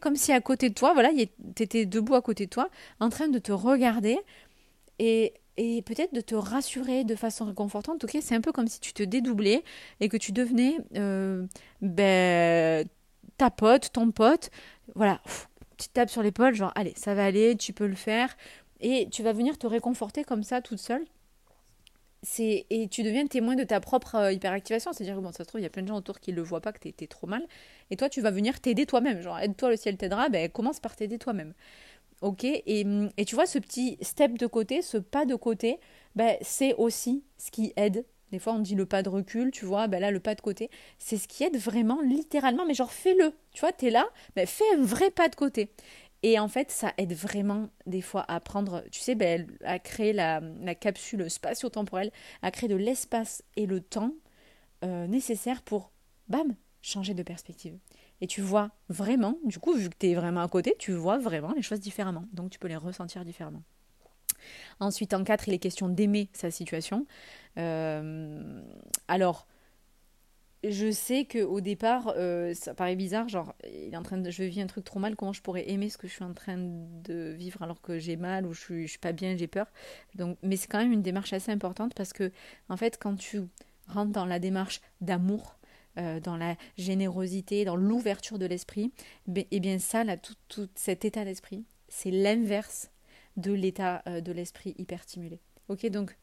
[0.00, 1.10] Comme si à côté de toi, voilà,
[1.54, 2.68] tu étais debout à côté de toi,
[3.00, 4.18] en train de te regarder
[4.98, 8.04] et, et peut-être de te rassurer de façon réconfortante.
[8.04, 8.16] Ok?
[8.20, 9.64] C'est un peu comme si tu te dédoublais
[10.00, 11.46] et que tu devenais euh,
[11.80, 12.86] ben,
[13.38, 14.50] ta pote, ton pote.
[14.94, 15.20] Voilà,
[15.78, 18.36] tu tapes sur l'épaule, genre, allez, ça va aller, tu peux le faire.
[18.80, 21.04] Et tu vas venir te réconforter comme ça, toute seule
[22.38, 24.92] et tu deviens témoin de ta propre euh, hyperactivation.
[24.92, 26.36] C'est-à-dire que bon, ça se trouve, il y a plein de gens autour qui ne
[26.36, 27.42] le voient pas, que tu es, trop mal.
[27.90, 29.20] Et toi, tu vas venir t'aider toi-même.
[29.20, 30.28] Genre, aide-toi, le ciel t'aidera.
[30.28, 31.54] Ben, commence par t'aider toi-même.
[32.22, 32.44] Ok?
[32.44, 32.86] Et,
[33.16, 35.78] et, tu vois, ce petit step de côté, ce pas de côté,
[36.14, 38.04] ben, c'est aussi ce qui aide.
[38.32, 40.40] Des fois, on dit le pas de recul, tu vois, ben là, le pas de
[40.40, 43.32] côté, c'est ce qui aide vraiment, littéralement, mais genre, fais-le.
[43.52, 45.70] Tu vois, tu es là, ben, fais un vrai pas de côté.
[46.26, 50.12] Et en fait, ça aide vraiment des fois à prendre, tu sais, ben, à créer
[50.12, 50.40] la,
[50.74, 52.10] capsule spatio-temporelle,
[52.42, 54.10] à créer de l'espace et le temps
[54.82, 55.92] euh, nécessaire pour,
[56.28, 57.78] bam, changer de perspective.
[58.20, 61.18] Et tu vois vraiment, du coup, vu que tu es vraiment à côté, tu vois
[61.18, 62.24] vraiment les choses différemment.
[62.32, 63.62] Donc tu peux les ressentir différemment.
[64.80, 67.06] Ensuite, en 4, il est question d'aimer sa situation.
[67.56, 68.62] Euh,
[69.06, 69.46] alors,
[70.64, 74.42] je sais qu'au départ, euh, ça paraît bizarre, genre, il est en train de, je
[74.42, 76.56] vis un truc trop mal, comment je pourrais aimer ce que je suis en train
[76.58, 79.66] de vivre alors que j'ai mal ou je suis, suis pas bien, j'ai peur.
[80.14, 82.32] Donc, mais c'est quand même une démarche assez importante parce que,
[82.68, 83.42] en fait, quand tu
[83.88, 85.56] rentres dans la démarche d'amour,
[85.98, 88.92] euh, dans la générosité, dans l'ouverture de l'esprit,
[89.34, 92.90] et eh bien ça, tout, tout cet état d'esprit, c'est l'inverse
[93.36, 95.40] de l'état euh, de l'esprit hyper stimulé.
[95.68, 96.16] Ok, donc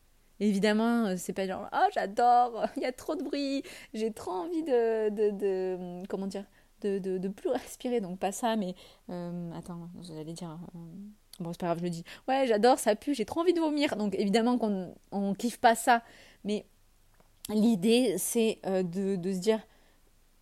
[0.43, 4.32] Évidemment, euh, c'est pas genre oh j'adore, il y a trop de bruit, j'ai trop
[4.32, 6.43] envie de, de, de, comment dire
[6.82, 8.75] de, de, plus respirer, donc pas ça, mais
[9.10, 10.79] euh, attends, j'allais dire euh,
[11.39, 12.03] bon c'est pas grave, je le dis.
[12.27, 15.75] Ouais, j'adore, ça pue, j'ai trop envie de vomir, donc évidemment qu'on on kiffe pas
[15.75, 16.03] ça,
[16.43, 16.65] mais
[17.47, 19.62] l'idée c'est de, de se dire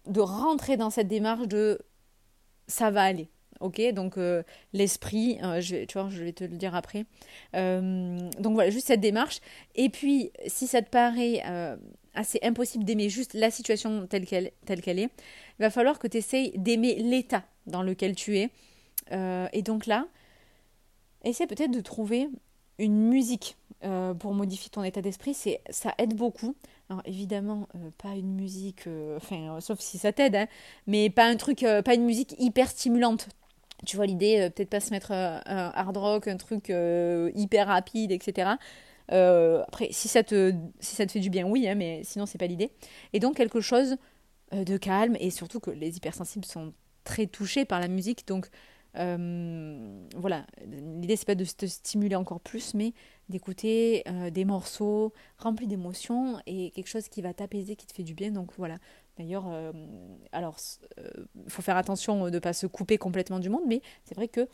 [0.08, 1.80] de rentrer dans cette démarche de
[2.68, 3.30] ça va aller,
[3.62, 4.44] ok Donc euh,
[4.74, 7.06] l'esprit, euh, je, tu vois, je vais te le dire après.
[7.56, 9.40] Euh, donc voilà, juste cette démarche.
[9.76, 11.42] Et puis, si ça te paraît
[12.14, 15.10] assez impossible d'aimer juste la situation telle qu'elle telle qu'elle est,
[15.60, 18.50] il va falloir que tu essayes d'aimer l'état dans lequel tu es.
[19.12, 20.08] et donc là,
[21.24, 22.28] essaie peut-être de trouver
[22.80, 23.56] une musique
[24.20, 26.56] pour modifier ton état d'esprit, c'est ça aide beaucoup.
[26.90, 30.48] Alors évidemment, pas une musique, enfin, sauf si ça t'aide, hein,
[30.88, 33.30] mais pas un truc, pas une musique hyper stimulante
[33.86, 37.32] tu vois l'idée, euh, peut-être pas se mettre euh, un hard rock, un truc euh,
[37.36, 38.52] hyper rapide, etc.
[39.10, 42.38] après, si ça, te, si ça te fait du bien, oui, hein, mais sinon, c'est
[42.38, 42.72] pas l'idée.
[43.14, 43.98] Et donc, quelque chose
[44.54, 48.50] de calme, et surtout que les hypersensibles sont très touchés par la musique, donc
[48.94, 52.94] voilà, l'idée c'est pas de te stimuler encore plus, mais
[53.30, 58.14] d'écouter des morceaux remplis d'émotions et quelque chose qui va t'apaiser, qui te fait du
[58.14, 58.32] bien.
[58.32, 58.78] Donc voilà,
[59.22, 59.72] D'ailleurs, euh,
[60.32, 60.58] alors,
[60.98, 64.16] il euh, faut faire attention de ne pas se couper complètement du monde, mais c'est
[64.16, 64.48] vrai que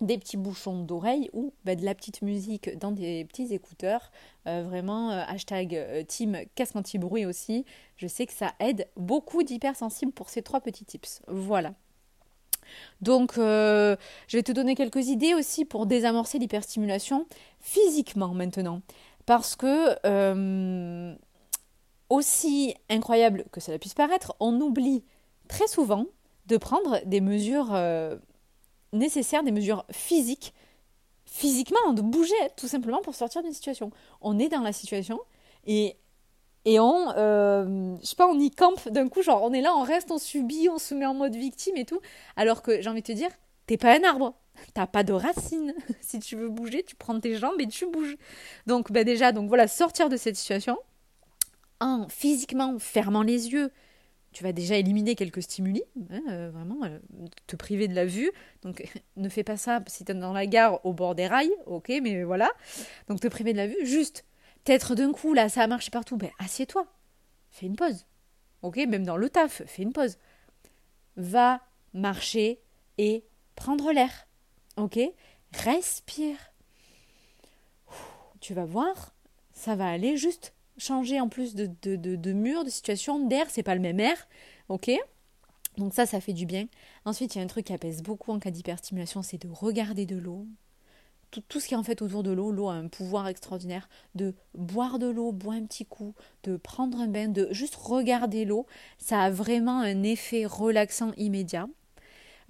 [0.00, 4.10] des petits bouchons d'oreilles ou bah, de la petite musique dans des petits écouteurs.
[4.48, 7.64] Euh, vraiment, hashtag team casque anti-bruit aussi.
[7.98, 11.22] Je sais que ça aide beaucoup d'hypersensibles pour ces trois petits tips.
[11.28, 11.74] Voilà.
[13.00, 13.96] Donc, je
[14.32, 17.26] vais te donner quelques idées aussi pour désamorcer l'hyperstimulation
[17.60, 18.82] physiquement maintenant.
[19.24, 19.94] Parce que
[22.10, 25.04] aussi incroyable que cela puisse paraître, on oublie
[25.48, 26.06] très souvent
[26.46, 28.16] de prendre des mesures euh,
[28.92, 30.52] nécessaires, des mesures physiques,
[31.24, 33.90] physiquement, de bouger tout simplement pour sortir d'une situation.
[34.20, 35.20] On est dans la situation
[35.64, 35.96] et,
[36.64, 39.74] et on, euh, je sais pas, on y campe d'un coup, genre on est là,
[39.76, 42.00] on reste, on subit, on se met en mode victime et tout,
[42.36, 43.30] alors que j'ai envie de te dire,
[43.66, 44.34] t'es pas un arbre,
[44.74, 45.74] t'as pas de racines.
[46.00, 48.16] si tu veux bouger, tu prends tes jambes et tu bouges.
[48.66, 50.76] Donc bah déjà, donc voilà, sortir de cette situation
[51.80, 53.72] en physiquement fermant les yeux,
[54.32, 56.98] tu vas déjà éliminer quelques stimuli, hein, euh, vraiment euh,
[57.46, 58.30] te priver de la vue.
[58.62, 61.52] Donc ne fais pas ça si tu es dans la gare au bord des rails,
[61.66, 62.50] ok, mais voilà.
[63.08, 64.24] Donc te priver de la vue, juste
[64.64, 66.86] peut-être d'un coup là ça a marché partout, ben assieds-toi,
[67.50, 68.06] fais une pause,
[68.62, 70.18] ok, même dans le taf, fais une pause.
[71.16, 71.60] Va
[71.92, 72.60] marcher
[72.98, 73.24] et
[73.56, 74.28] prendre l'air,
[74.76, 74.98] ok,
[75.52, 76.36] respire.
[78.40, 79.12] Tu vas voir,
[79.52, 83.46] ça va aller juste changer en plus de, de, de, de mur, de situation, d'air,
[83.48, 84.28] c'est pas le même air,
[84.68, 84.90] ok?
[85.76, 86.66] Donc ça, ça fait du bien.
[87.04, 90.06] Ensuite, il y a un truc qui apaise beaucoup en cas d'hyperstimulation, c'est de regarder
[90.06, 90.46] de l'eau.
[91.30, 93.88] Tout, tout, ce qui est en fait autour de l'eau, l'eau a un pouvoir extraordinaire
[94.16, 98.44] de boire de l'eau, boire un petit coup, de prendre un bain, de juste regarder
[98.44, 98.66] l'eau.
[98.98, 101.68] Ça a vraiment un effet relaxant immédiat.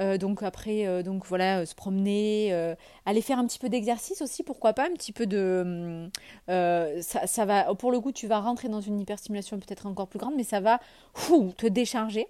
[0.00, 2.52] Euh, donc après, euh, donc voilà, euh, se promener,
[3.04, 6.08] aller faire un petit peu d'exercice aussi, pourquoi pas, un petit peu de...
[6.48, 10.18] Ça, ça, va, pour le coup, tu vas rentrer dans une hyperstimulation peut-être encore plus
[10.18, 10.80] grande, mais ça va
[11.56, 12.26] te décharger.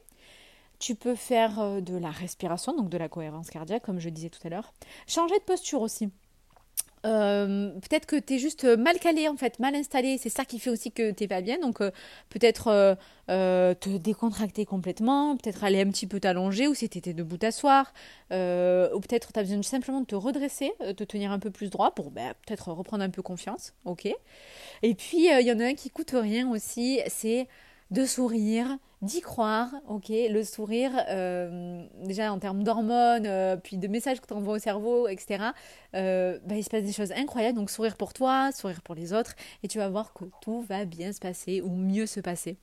[0.78, 4.40] Tu peux faire de la respiration, donc de la cohérence cardiaque, comme je disais tout
[4.44, 4.72] à l'heure.
[5.06, 6.10] Changer de posture aussi.
[7.06, 10.58] Euh, peut-être que tu es juste mal calé en fait, mal installé, c'est ça qui
[10.58, 11.90] fait aussi que t'es pas bien, donc euh,
[12.28, 12.96] peut-être
[13.30, 17.38] euh, te décontracter complètement, peut-être aller un petit peu t'allonger, ou si tu étais debout
[17.38, 17.94] t'asseoir,
[18.30, 21.92] ou peut-être tu as besoin simplement de te redresser, de tenir un peu plus droit
[21.94, 24.06] pour ben, peut-être reprendre un peu confiance, ok.
[24.82, 27.48] Et puis il y en a un qui coûte rien aussi, c'est
[27.90, 33.88] de sourire, d'y croire, ok, le sourire, euh, déjà en termes d'hormones, euh, puis de
[33.88, 35.46] messages que tu envoies au cerveau, etc.,
[35.96, 39.12] euh, bah, il se passe des choses incroyables, donc sourire pour toi, sourire pour les
[39.12, 42.58] autres, et tu vas voir que tout va bien se passer, ou mieux se passer.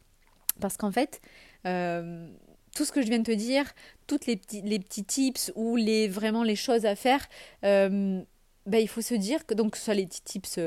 [0.61, 1.21] Parce qu'en fait,
[1.63, 3.65] tout ce que je viens de te dire,
[4.05, 7.27] toutes les petits, les petits tips, ou les, vraiment les choses à faire,
[7.61, 10.59] bah, il faut se dire que, donc, ce soit les petits tips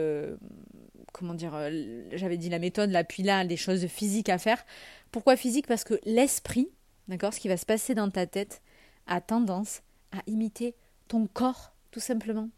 [1.12, 1.52] comment dire,
[2.12, 4.64] j'avais dit la méthode, là, puis là, les choses physiques à faire.
[5.10, 5.66] Pourquoi physique?
[5.66, 6.68] Parce que l'esprit,
[7.08, 8.62] d'accord, ce qui va se passer dans ta tête,
[9.06, 10.74] a tendance à imiter
[11.08, 12.48] ton corps, tout simplement.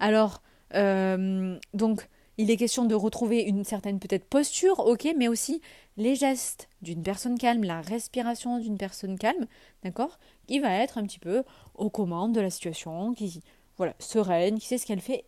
[0.00, 5.60] Alors, donc, il est question de retrouver une certaine peut-être posture, ok, mais aussi
[5.96, 9.46] les gestes d'une personne calme, la respiration d'une personne calme,
[9.82, 11.42] d'accord, qui va être un petit peu
[11.74, 13.42] aux commandes de la situation, qui
[13.76, 15.24] voilà sereine, qui sait ce qu'elle fait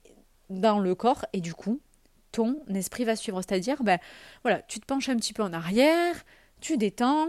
[0.50, 1.80] dans le corps et du coup
[2.32, 3.98] ton esprit va suivre, c'est-à-dire ben
[4.42, 6.14] voilà, tu te penches un petit peu en arrière,
[6.60, 7.28] tu détends,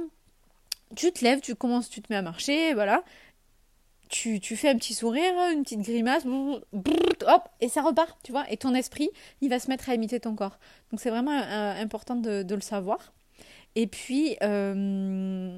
[0.96, 3.04] tu te lèves, tu commences, tu te mets à marcher, voilà,
[4.12, 8.50] tu, fais un petit sourire, une petite grimace, hop, et ça repart, tu vois.
[8.52, 9.10] Et ton esprit,
[9.40, 10.60] il va se mettre à imiter ton corps.
[10.92, 13.14] Donc c'est vraiment euh, important de, le savoir.
[13.76, 15.58] Et puis, euh,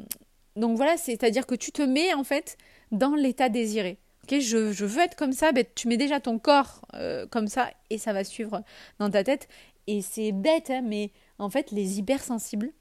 [0.55, 2.57] donc voilà, c'est-à-dire que tu te mets en fait
[2.91, 3.97] dans l'état désiré.
[4.23, 7.71] Ok, je, veux être comme ça, ben, tu mets déjà ton corps euh, comme ça
[7.89, 8.63] et ça va suivre
[8.99, 9.47] dans ta tête.
[9.87, 12.71] Et c'est bête, hein, mais en fait, les hypersensibles,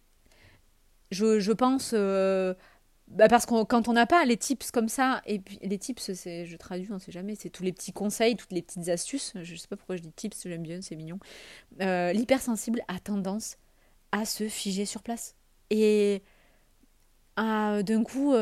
[1.11, 1.95] je, pense
[3.13, 6.13] bah parce que quand on n'a pas les tips comme ça, et puis les tips,
[6.25, 9.33] je traduis, on ne sait jamais, c'est tous les petits conseils, toutes les petites astuces.
[9.43, 11.19] Je ne sais pas pourquoi je dis tips, j'aime bien, c'est mignon.
[11.83, 13.59] Euh, l'hypersensible a tendance
[14.13, 15.37] à se figer sur place.
[15.69, 16.23] Et
[17.37, 18.35] à d'un coup,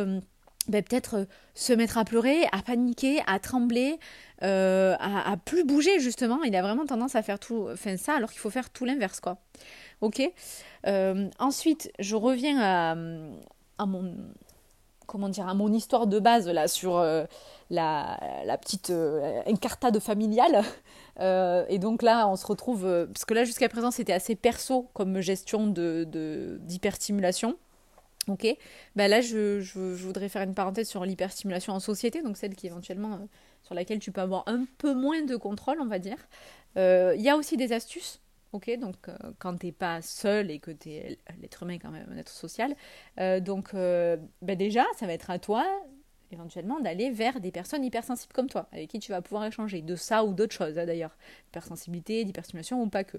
[0.69, 3.99] euh, bah, peut-être euh, se mettre à pleurer, à paniquer, à trembler,
[4.41, 6.43] à, à, plus bouger justement.
[6.45, 9.21] Il a vraiment tendance à faire tout, enfin ça, alors qu'il faut faire tout l'inverse,
[9.21, 9.39] quoi.
[10.01, 10.23] Ok.
[11.39, 12.59] ensuite, je reviens
[13.79, 14.15] à, mon
[15.11, 17.25] comment dire, à mon histoire de base là sur euh,
[17.69, 20.63] la, la, petite euh, incartade familiale.
[21.19, 24.89] Euh, et donc là, on se retrouve, parce que là jusqu'à présent c'était assez perso
[24.95, 27.59] comme gestion de d'hyperstimulation.
[28.29, 28.47] Ok,
[28.97, 32.67] bah là je, je, voudrais faire une parenthèse sur l'hyperstimulation en société, donc celle qui
[32.67, 33.29] éventuellement
[33.63, 36.19] sur laquelle tu peux avoir un peu moins de contrôle, on va dire.
[36.77, 38.21] Il y a aussi des astuces
[38.53, 42.09] Ok, donc euh, quand t'es pas seul et que t'es l'être humain est quand même
[42.11, 42.75] un être social,
[43.21, 45.65] euh, donc euh, ben déjà ça va être à toi
[46.33, 49.97] éventuellement d'aller vers des personnes hypersensibles comme toi, avec qui tu vas pouvoir échanger de
[49.97, 51.17] ça ou d'autres choses hein, d'ailleurs,
[51.49, 53.19] hypersensibilité, d'hyperstimulation ou pas que.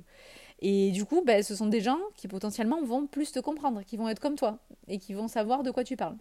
[0.59, 3.97] Et du coup, ben, ce sont des gens qui potentiellement vont plus te comprendre, qui
[3.97, 6.17] vont être comme toi et qui vont savoir de quoi tu parles.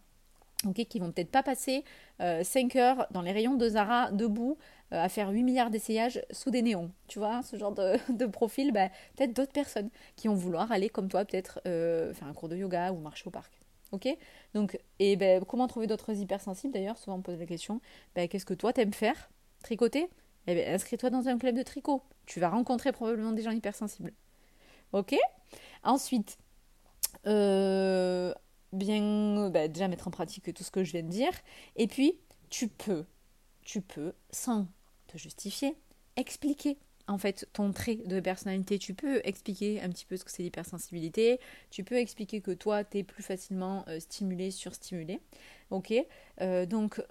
[0.66, 1.85] Ok, qui vont peut-être pas passer
[2.18, 4.59] 5 heures dans les rayons de Zara debout
[4.92, 6.90] euh, à faire 8 milliards d'essayages sous des néons.
[7.07, 11.09] Tu vois, ce genre de, profil, bah, peut-être d'autres personnes qui vont vouloir aller comme
[11.09, 13.60] toi, peut-être euh, faire un cours de yoga ou marcher au parc.
[13.92, 14.09] Ok
[14.55, 16.98] Donc, et ben, comment trouver d'autres hypersensibles d'ailleurs?
[16.98, 17.81] Souvent on pose la question
[18.14, 19.31] ben, qu'est-ce que toi t'aimes faire?
[19.62, 20.09] Tricoter?
[20.46, 22.03] Eh ben, inscris-toi dans un club de tricot.
[22.26, 24.12] Tu vas rencontrer probablement des gens hypersensibles.
[24.92, 25.14] Ok
[25.83, 26.38] Ensuite,
[27.26, 28.33] euh,
[28.72, 31.33] bien ben, déjà mettre en pratique tout ce que je viens de dire.
[31.76, 32.18] Et puis,
[32.50, 33.05] tu peux,
[33.62, 34.66] tu peux, sans
[35.09, 35.76] te justifier,
[36.16, 36.79] expliquer
[37.11, 38.79] en fait ton trait de personnalité.
[38.79, 42.85] Tu peux expliquer un petit peu ce que c'est l'hypersensibilité, tu peux expliquer que toi,
[42.85, 45.20] tu es plus facilement euh, stimulé, surstimulé.
[45.70, 45.92] Ok
[46.40, 47.03] euh, Donc,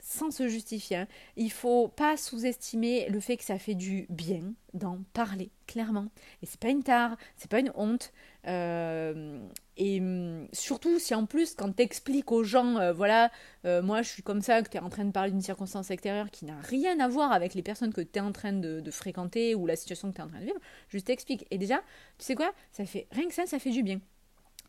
[0.00, 4.54] sans se justifier, hein, il faut pas sous-estimer le fait que ça fait du bien
[4.74, 6.08] d'en parler clairement.
[6.42, 8.12] Et c'est pas une tare, c'est pas une honte.
[8.46, 9.40] Euh,
[9.78, 13.30] et hum, surtout si en plus, quand tu expliques aux gens, euh, voilà,
[13.64, 15.92] euh, moi je suis comme ça, que tu es en train de parler d'une circonstance
[15.92, 18.82] extérieure qui n'a rien à voir avec les personnes que tu es en train de,
[18.90, 21.46] fréquenter ou la situation que tu es en train de vivre, juste t'explique.
[21.52, 21.76] Et déjà,
[22.18, 24.00] tu sais quoi Ça fait rien que ça, ça fait du bien.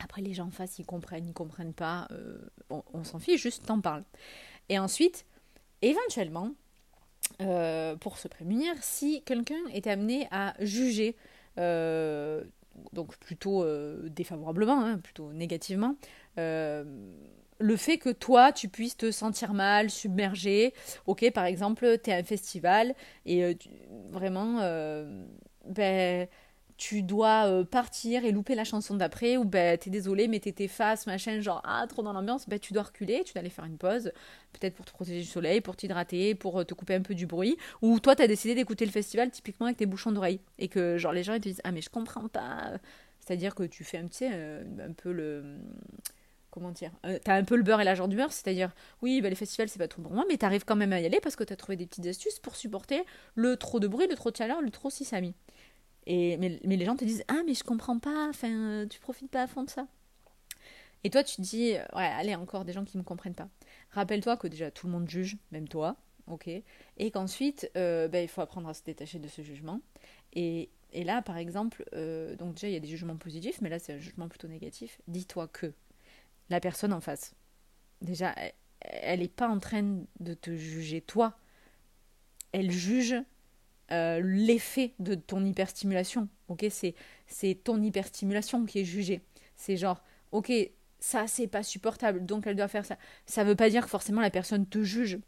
[0.02, 2.08] Après, les gens en face, ils comprennent, ils comprennent pas,
[2.70, 4.04] on, on s'en fiche, juste t'en parles.
[4.70, 5.26] Et ensuite,
[5.82, 6.52] éventuellement,
[8.00, 11.16] pour se prémunir, si quelqu'un est amené à juger
[12.94, 15.96] donc plutôt euh, défavorablement, hein, plutôt négativement,
[16.38, 16.84] euh,
[17.60, 20.74] le fait que toi, tu puisses te sentir mal, submergé.
[21.08, 23.54] Ok, par exemple, tu es à un festival et euh,
[24.12, 24.60] vraiment,
[25.66, 26.28] ben,
[26.80, 30.68] tu dois euh, partir et louper la chanson d'après, ou ben t'es désolé, mais t'es
[30.70, 33.66] face, machin, genre ah trop dans l'ambiance, ben tu dois reculer, tu dois aller faire
[33.66, 34.14] une pause,
[34.54, 37.28] peut-être pour te protéger du soleil, pour t'hydrater, pour euh, te couper un peu du
[37.28, 40.98] bruit, ou toi t'as décidé d'écouter le festival typiquement avec tes bouchons d'oreilles, et que
[40.98, 42.72] genre les gens ils te disent ah mais je comprends pas,
[43.20, 45.58] c'est-à-dire que tu fais un petit, euh, un peu le
[46.50, 46.92] comment dire,
[47.24, 48.72] t'as un peu le beurre et l'argent du beurre, c'est-à-dire,
[49.04, 51.06] oui, ben, les festivals, c'est pas trop pour moi, mais t'arrives quand même à y
[51.06, 53.04] aller parce que t'as trouvé des petites astuces pour supporter
[53.36, 55.36] le trop de bruit, le trop de chaleur, le trop sisami.
[56.10, 59.44] Mais, les gens te disent Ah, mais je comprends pas, enfin, euh, tu profites pas
[59.44, 59.88] à fond de ça.
[61.04, 63.50] Et toi, tu te dis Ouais, allez, encore des gens qui me comprennent pas.
[63.92, 66.48] Rappelle-toi que déjà tout le monde juge, même toi, ok
[66.98, 69.82] Et qu'ensuite, euh, ben, il faut apprendre à se détacher de ce jugement.
[70.34, 73.70] Et, et là, par exemple, euh, donc déjà, il y a des jugements positifs, mais
[73.70, 75.00] là, c'est un jugement plutôt négatif.
[75.08, 75.74] Dis-toi que
[76.50, 77.36] la personne en face,
[78.02, 78.34] déjà,
[78.82, 81.38] elle n'est pas en train de te juger toi.
[82.52, 83.16] Elle juge
[83.92, 86.28] euh, l'effet de ton hyperstimulation.
[86.48, 86.96] Ok, c'est
[87.28, 89.22] c'est ton hyperstimulation qui est jugée.
[89.56, 90.52] C'est genre, ok,
[91.00, 92.98] ça c'est pas supportable, donc elle doit faire ça.
[93.26, 95.20] Ça veut pas dire que forcément la personne te juge.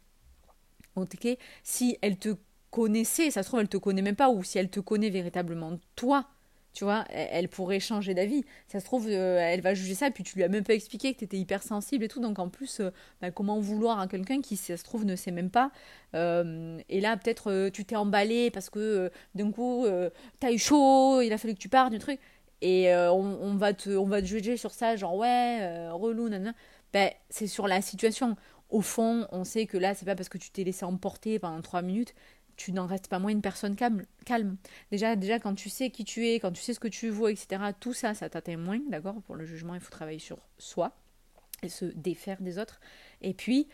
[0.96, 1.26] Ok,
[1.62, 2.36] si elle te
[2.70, 5.78] connaissait, ça se trouve, elle te connaît même pas, ou si elle te connaît véritablement
[5.96, 6.28] toi,
[6.72, 8.44] tu vois, elle, pourrait changer d'avis.
[8.66, 11.12] Ça se trouve, euh, elle va juger ça, puis tu lui as même pas expliqué
[11.12, 12.20] que tu étais hypersensible et tout.
[12.20, 15.30] Donc en plus, euh, bah, comment vouloir à quelqu'un qui, ça se trouve, ne sait
[15.32, 15.70] même pas.
[16.14, 19.86] Euh, et là, peut-être tu t'es emballé parce que d'un coup,
[20.40, 22.18] t'as eu chaud, il a fallu que tu partes du truc.
[22.62, 26.54] Et on, va te, on va te juger sur ça, genre ouais, relou, nanana.
[26.92, 28.36] Ben, c'est sur la situation.
[28.70, 31.60] Au fond, on sait que là, c'est pas parce que tu t'es laissé emporter pendant
[31.60, 32.14] trois minutes
[32.56, 34.56] tu n'en restes pas moins une personne calme.
[34.90, 37.28] Déjà, déjà, quand tu sais qui tu es, quand tu sais ce que tu vaux,
[37.28, 39.20] etc., tout ça, ça t'atteint moins, d'accord?
[39.22, 40.92] Pour le jugement, il faut travailler sur soi
[41.62, 42.80] et se défaire des autres.
[43.20, 43.68] Et puis,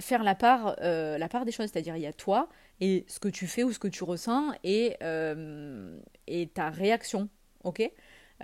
[0.00, 2.48] faire la part, euh, la part des choses, c'est-à-dire il y a toi
[2.80, 7.28] et ce que tu fais ou ce que tu ressens et, euh, et ta réaction,
[7.64, 7.82] ok?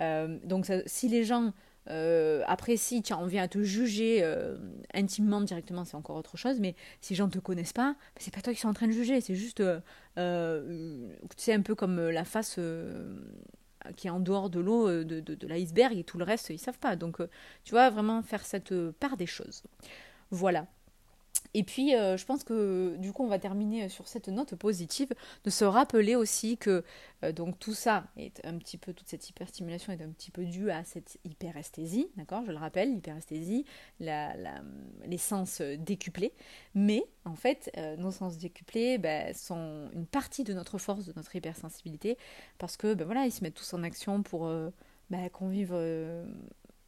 [0.01, 1.53] Euh, Donc, si les gens
[1.91, 4.57] euh, après, si as envie à te juger euh,
[4.93, 6.59] intimement, directement, c'est encore autre chose.
[6.59, 8.73] Mais si les gens ne te connaissent pas, bah, c'est pas toi qui sont en
[8.73, 9.21] train de juger.
[9.21, 9.79] C'est juste, euh,
[10.17, 12.59] un peu comme la face
[13.95, 16.59] qui est en dehors de l'eau, de, de, de l'iceberg, et tout le reste, ils
[16.59, 16.95] savent pas.
[16.95, 17.17] Donc,
[17.63, 19.63] tu vois, vraiment faire cette part des choses.
[20.31, 20.67] Voilà.
[21.53, 25.09] Et puis, euh, je pense que du coup, on va terminer sur cette note positive,
[25.43, 26.83] de se rappeler aussi que
[27.23, 30.45] euh, donc tout ça est un petit peu, toute cette hyperstimulation est un petit peu
[30.45, 33.65] due à cette hyperesthésie, d'accord Je le rappelle, l'hyperesthésie,
[33.99, 36.33] les sens décuplés,
[36.75, 41.13] mais en fait, euh, nos sens décuplés ben, sont une partie de notre force, de
[41.15, 42.17] notre hypersensibilité,
[42.59, 44.47] parce que ben, voilà, ils se mettent tous en action pour
[45.09, 45.73] ben, qu'on vive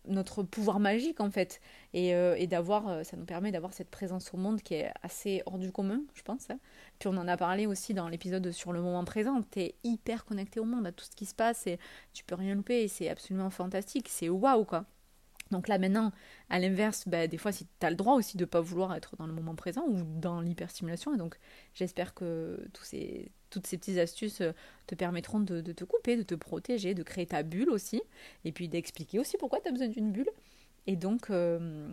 [0.08, 1.62] notre pouvoir magique en fait.
[1.94, 4.92] Et, euh, et d'avoir euh, ça nous permet d'avoir cette présence au monde qui est
[5.04, 6.60] assez hors du commun je pense hein.
[7.00, 9.42] puis on en a parlé aussi dans l'épisode sur le moment présent.
[9.52, 11.80] Tu es hyper connecté au monde à tout ce qui se passe et
[12.14, 14.08] tu peux rien louper et c'est absolument fantastique.
[14.10, 14.86] C'est waouh quoi.
[15.52, 16.12] Donc là maintenant,
[16.50, 18.96] à l'inverse, bah, des fois, si tu as le droit aussi de ne pas vouloir
[18.96, 21.38] être dans le moment présent ou dans l'hyperstimulation, et donc
[21.74, 24.54] j'espère que tous ces, toutes ces petites astuces euh,
[24.88, 28.02] te permettront de, te couper, de te protéger, de créer ta bulle aussi,
[28.46, 30.30] et puis d'expliquer aussi pourquoi tu as besoin d'une bulle.
[30.88, 31.88] Et donc, euh,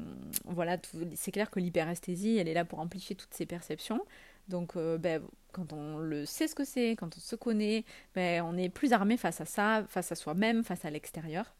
[0.46, 0.78] voilà,
[1.14, 4.00] c'est clair que l'hyperesthésie, elle est là pour amplifier toutes ces perceptions.
[4.48, 7.84] Donc, euh, ben, quand on le sait ce que c'est, quand on se connaît,
[8.14, 11.54] ben, on est plus armé face à ça, face à soi-même, face à l'extérieur,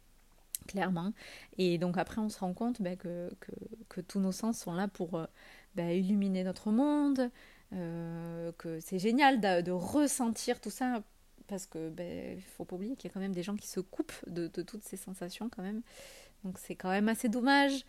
[0.67, 1.13] clairement.
[1.59, 3.31] Et donc après, on se rend compte ben, que,
[3.91, 5.21] que, tous nos sens sont là pour
[5.77, 7.31] illuminer notre monde,
[7.75, 11.03] euh, que c'est génial de, ressentir tout ça
[11.47, 13.81] parce que ben faut pas oublier qu'il y a quand même des gens qui se
[13.81, 15.83] coupent de, toutes ces sensations quand même.
[16.45, 17.85] Donc c'est quand même assez dommage.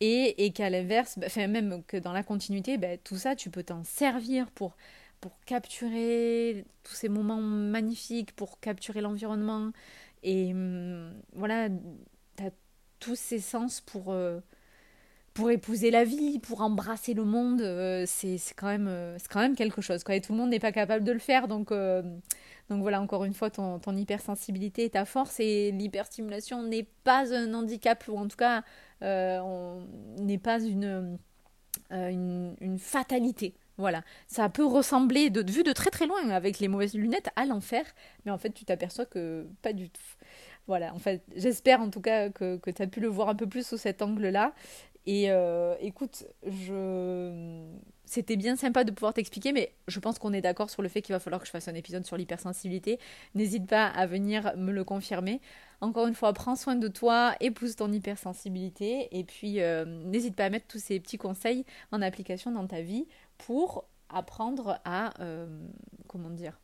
[0.00, 3.62] Et, et qu'à l'inverse ben, même que dans la continuité ben, tout ça tu peux
[3.62, 4.76] t'en servir pour
[5.20, 9.70] pour capturer tous ces moments magnifiques pour capturer l'environnement.
[10.22, 11.68] Et hum, voilà
[12.36, 12.50] tu as
[12.98, 14.40] tous ces sens pour euh,
[15.34, 19.56] pour épouser la vie, pour embrasser le monde, euh, c'est quand, même, euh, quand même
[19.56, 20.02] quelque chose.
[20.08, 21.48] Et tout le monde n'est pas capable de le faire.
[21.48, 22.02] Donc, euh,
[22.70, 27.34] donc voilà, encore une fois, ton, ton hypersensibilité est ta force et l'hyperstimulation n'est pas
[27.34, 28.62] un handicap, ou en tout cas,
[29.02, 31.18] n'est pas une,
[31.90, 33.54] une, fatalité.
[33.76, 37.44] Voilà, ça peut ressembler, de, vu de très très loin, avec les mauvaises lunettes, à
[37.44, 37.84] l'enfer,
[38.24, 40.00] mais en fait, tu t'aperçois que pas du tout.
[40.66, 43.34] Voilà, en fait, j'espère en tout cas que, que tu as pu le voir un
[43.34, 44.54] peu plus sous cet angle-là.
[45.06, 47.62] Et euh, écoute, je...
[48.06, 51.02] c'était bien sympa de pouvoir t'expliquer, mais je pense qu'on est d'accord sur le fait
[51.02, 52.98] qu'il va falloir que je fasse un épisode sur l'hypersensibilité.
[53.34, 55.40] N'hésite pas à venir me le confirmer.
[55.82, 60.46] Encore une fois, prends soin de toi, épouse ton hypersensibilité, et puis euh, n'hésite pas
[60.46, 65.46] à mettre tous ces petits conseils en application dans ta vie pour apprendre à, euh,
[66.06, 66.58] comment dire,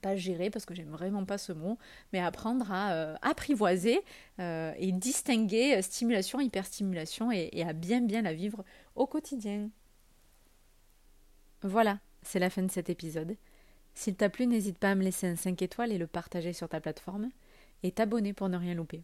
[0.00, 1.78] pas gérer parce que j'aime vraiment pas ce mot,
[2.12, 4.00] mais apprendre à euh, apprivoiser
[4.40, 8.64] euh, et distinguer euh, stimulation, hyperstimulation et, et, à bien bien la vivre
[8.94, 9.68] au quotidien.
[11.62, 13.36] Voilà, c'est la fin de cet épisode.
[13.94, 16.68] S'il t'a plu, n'hésite pas à me laisser un 5 étoiles et le partager sur
[16.68, 17.30] ta plateforme
[17.82, 19.02] et t'abonner pour ne rien louper.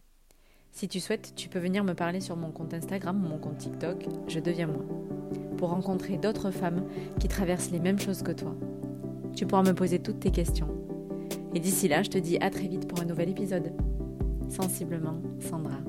[0.71, 3.57] Si tu souhaites, tu peux venir me parler sur mon compte Instagram ou mon compte
[3.57, 4.85] TikTok, je deviens moi,
[5.57, 6.87] pour rencontrer d'autres femmes
[7.19, 8.55] qui traversent les mêmes choses que toi
[9.35, 10.67] tu pourras me poser toutes tes questions.
[11.53, 13.73] Et d'ici là, je te dis à très vite pour un nouvel épisode.
[14.49, 15.79] Sensiblement, Sandra.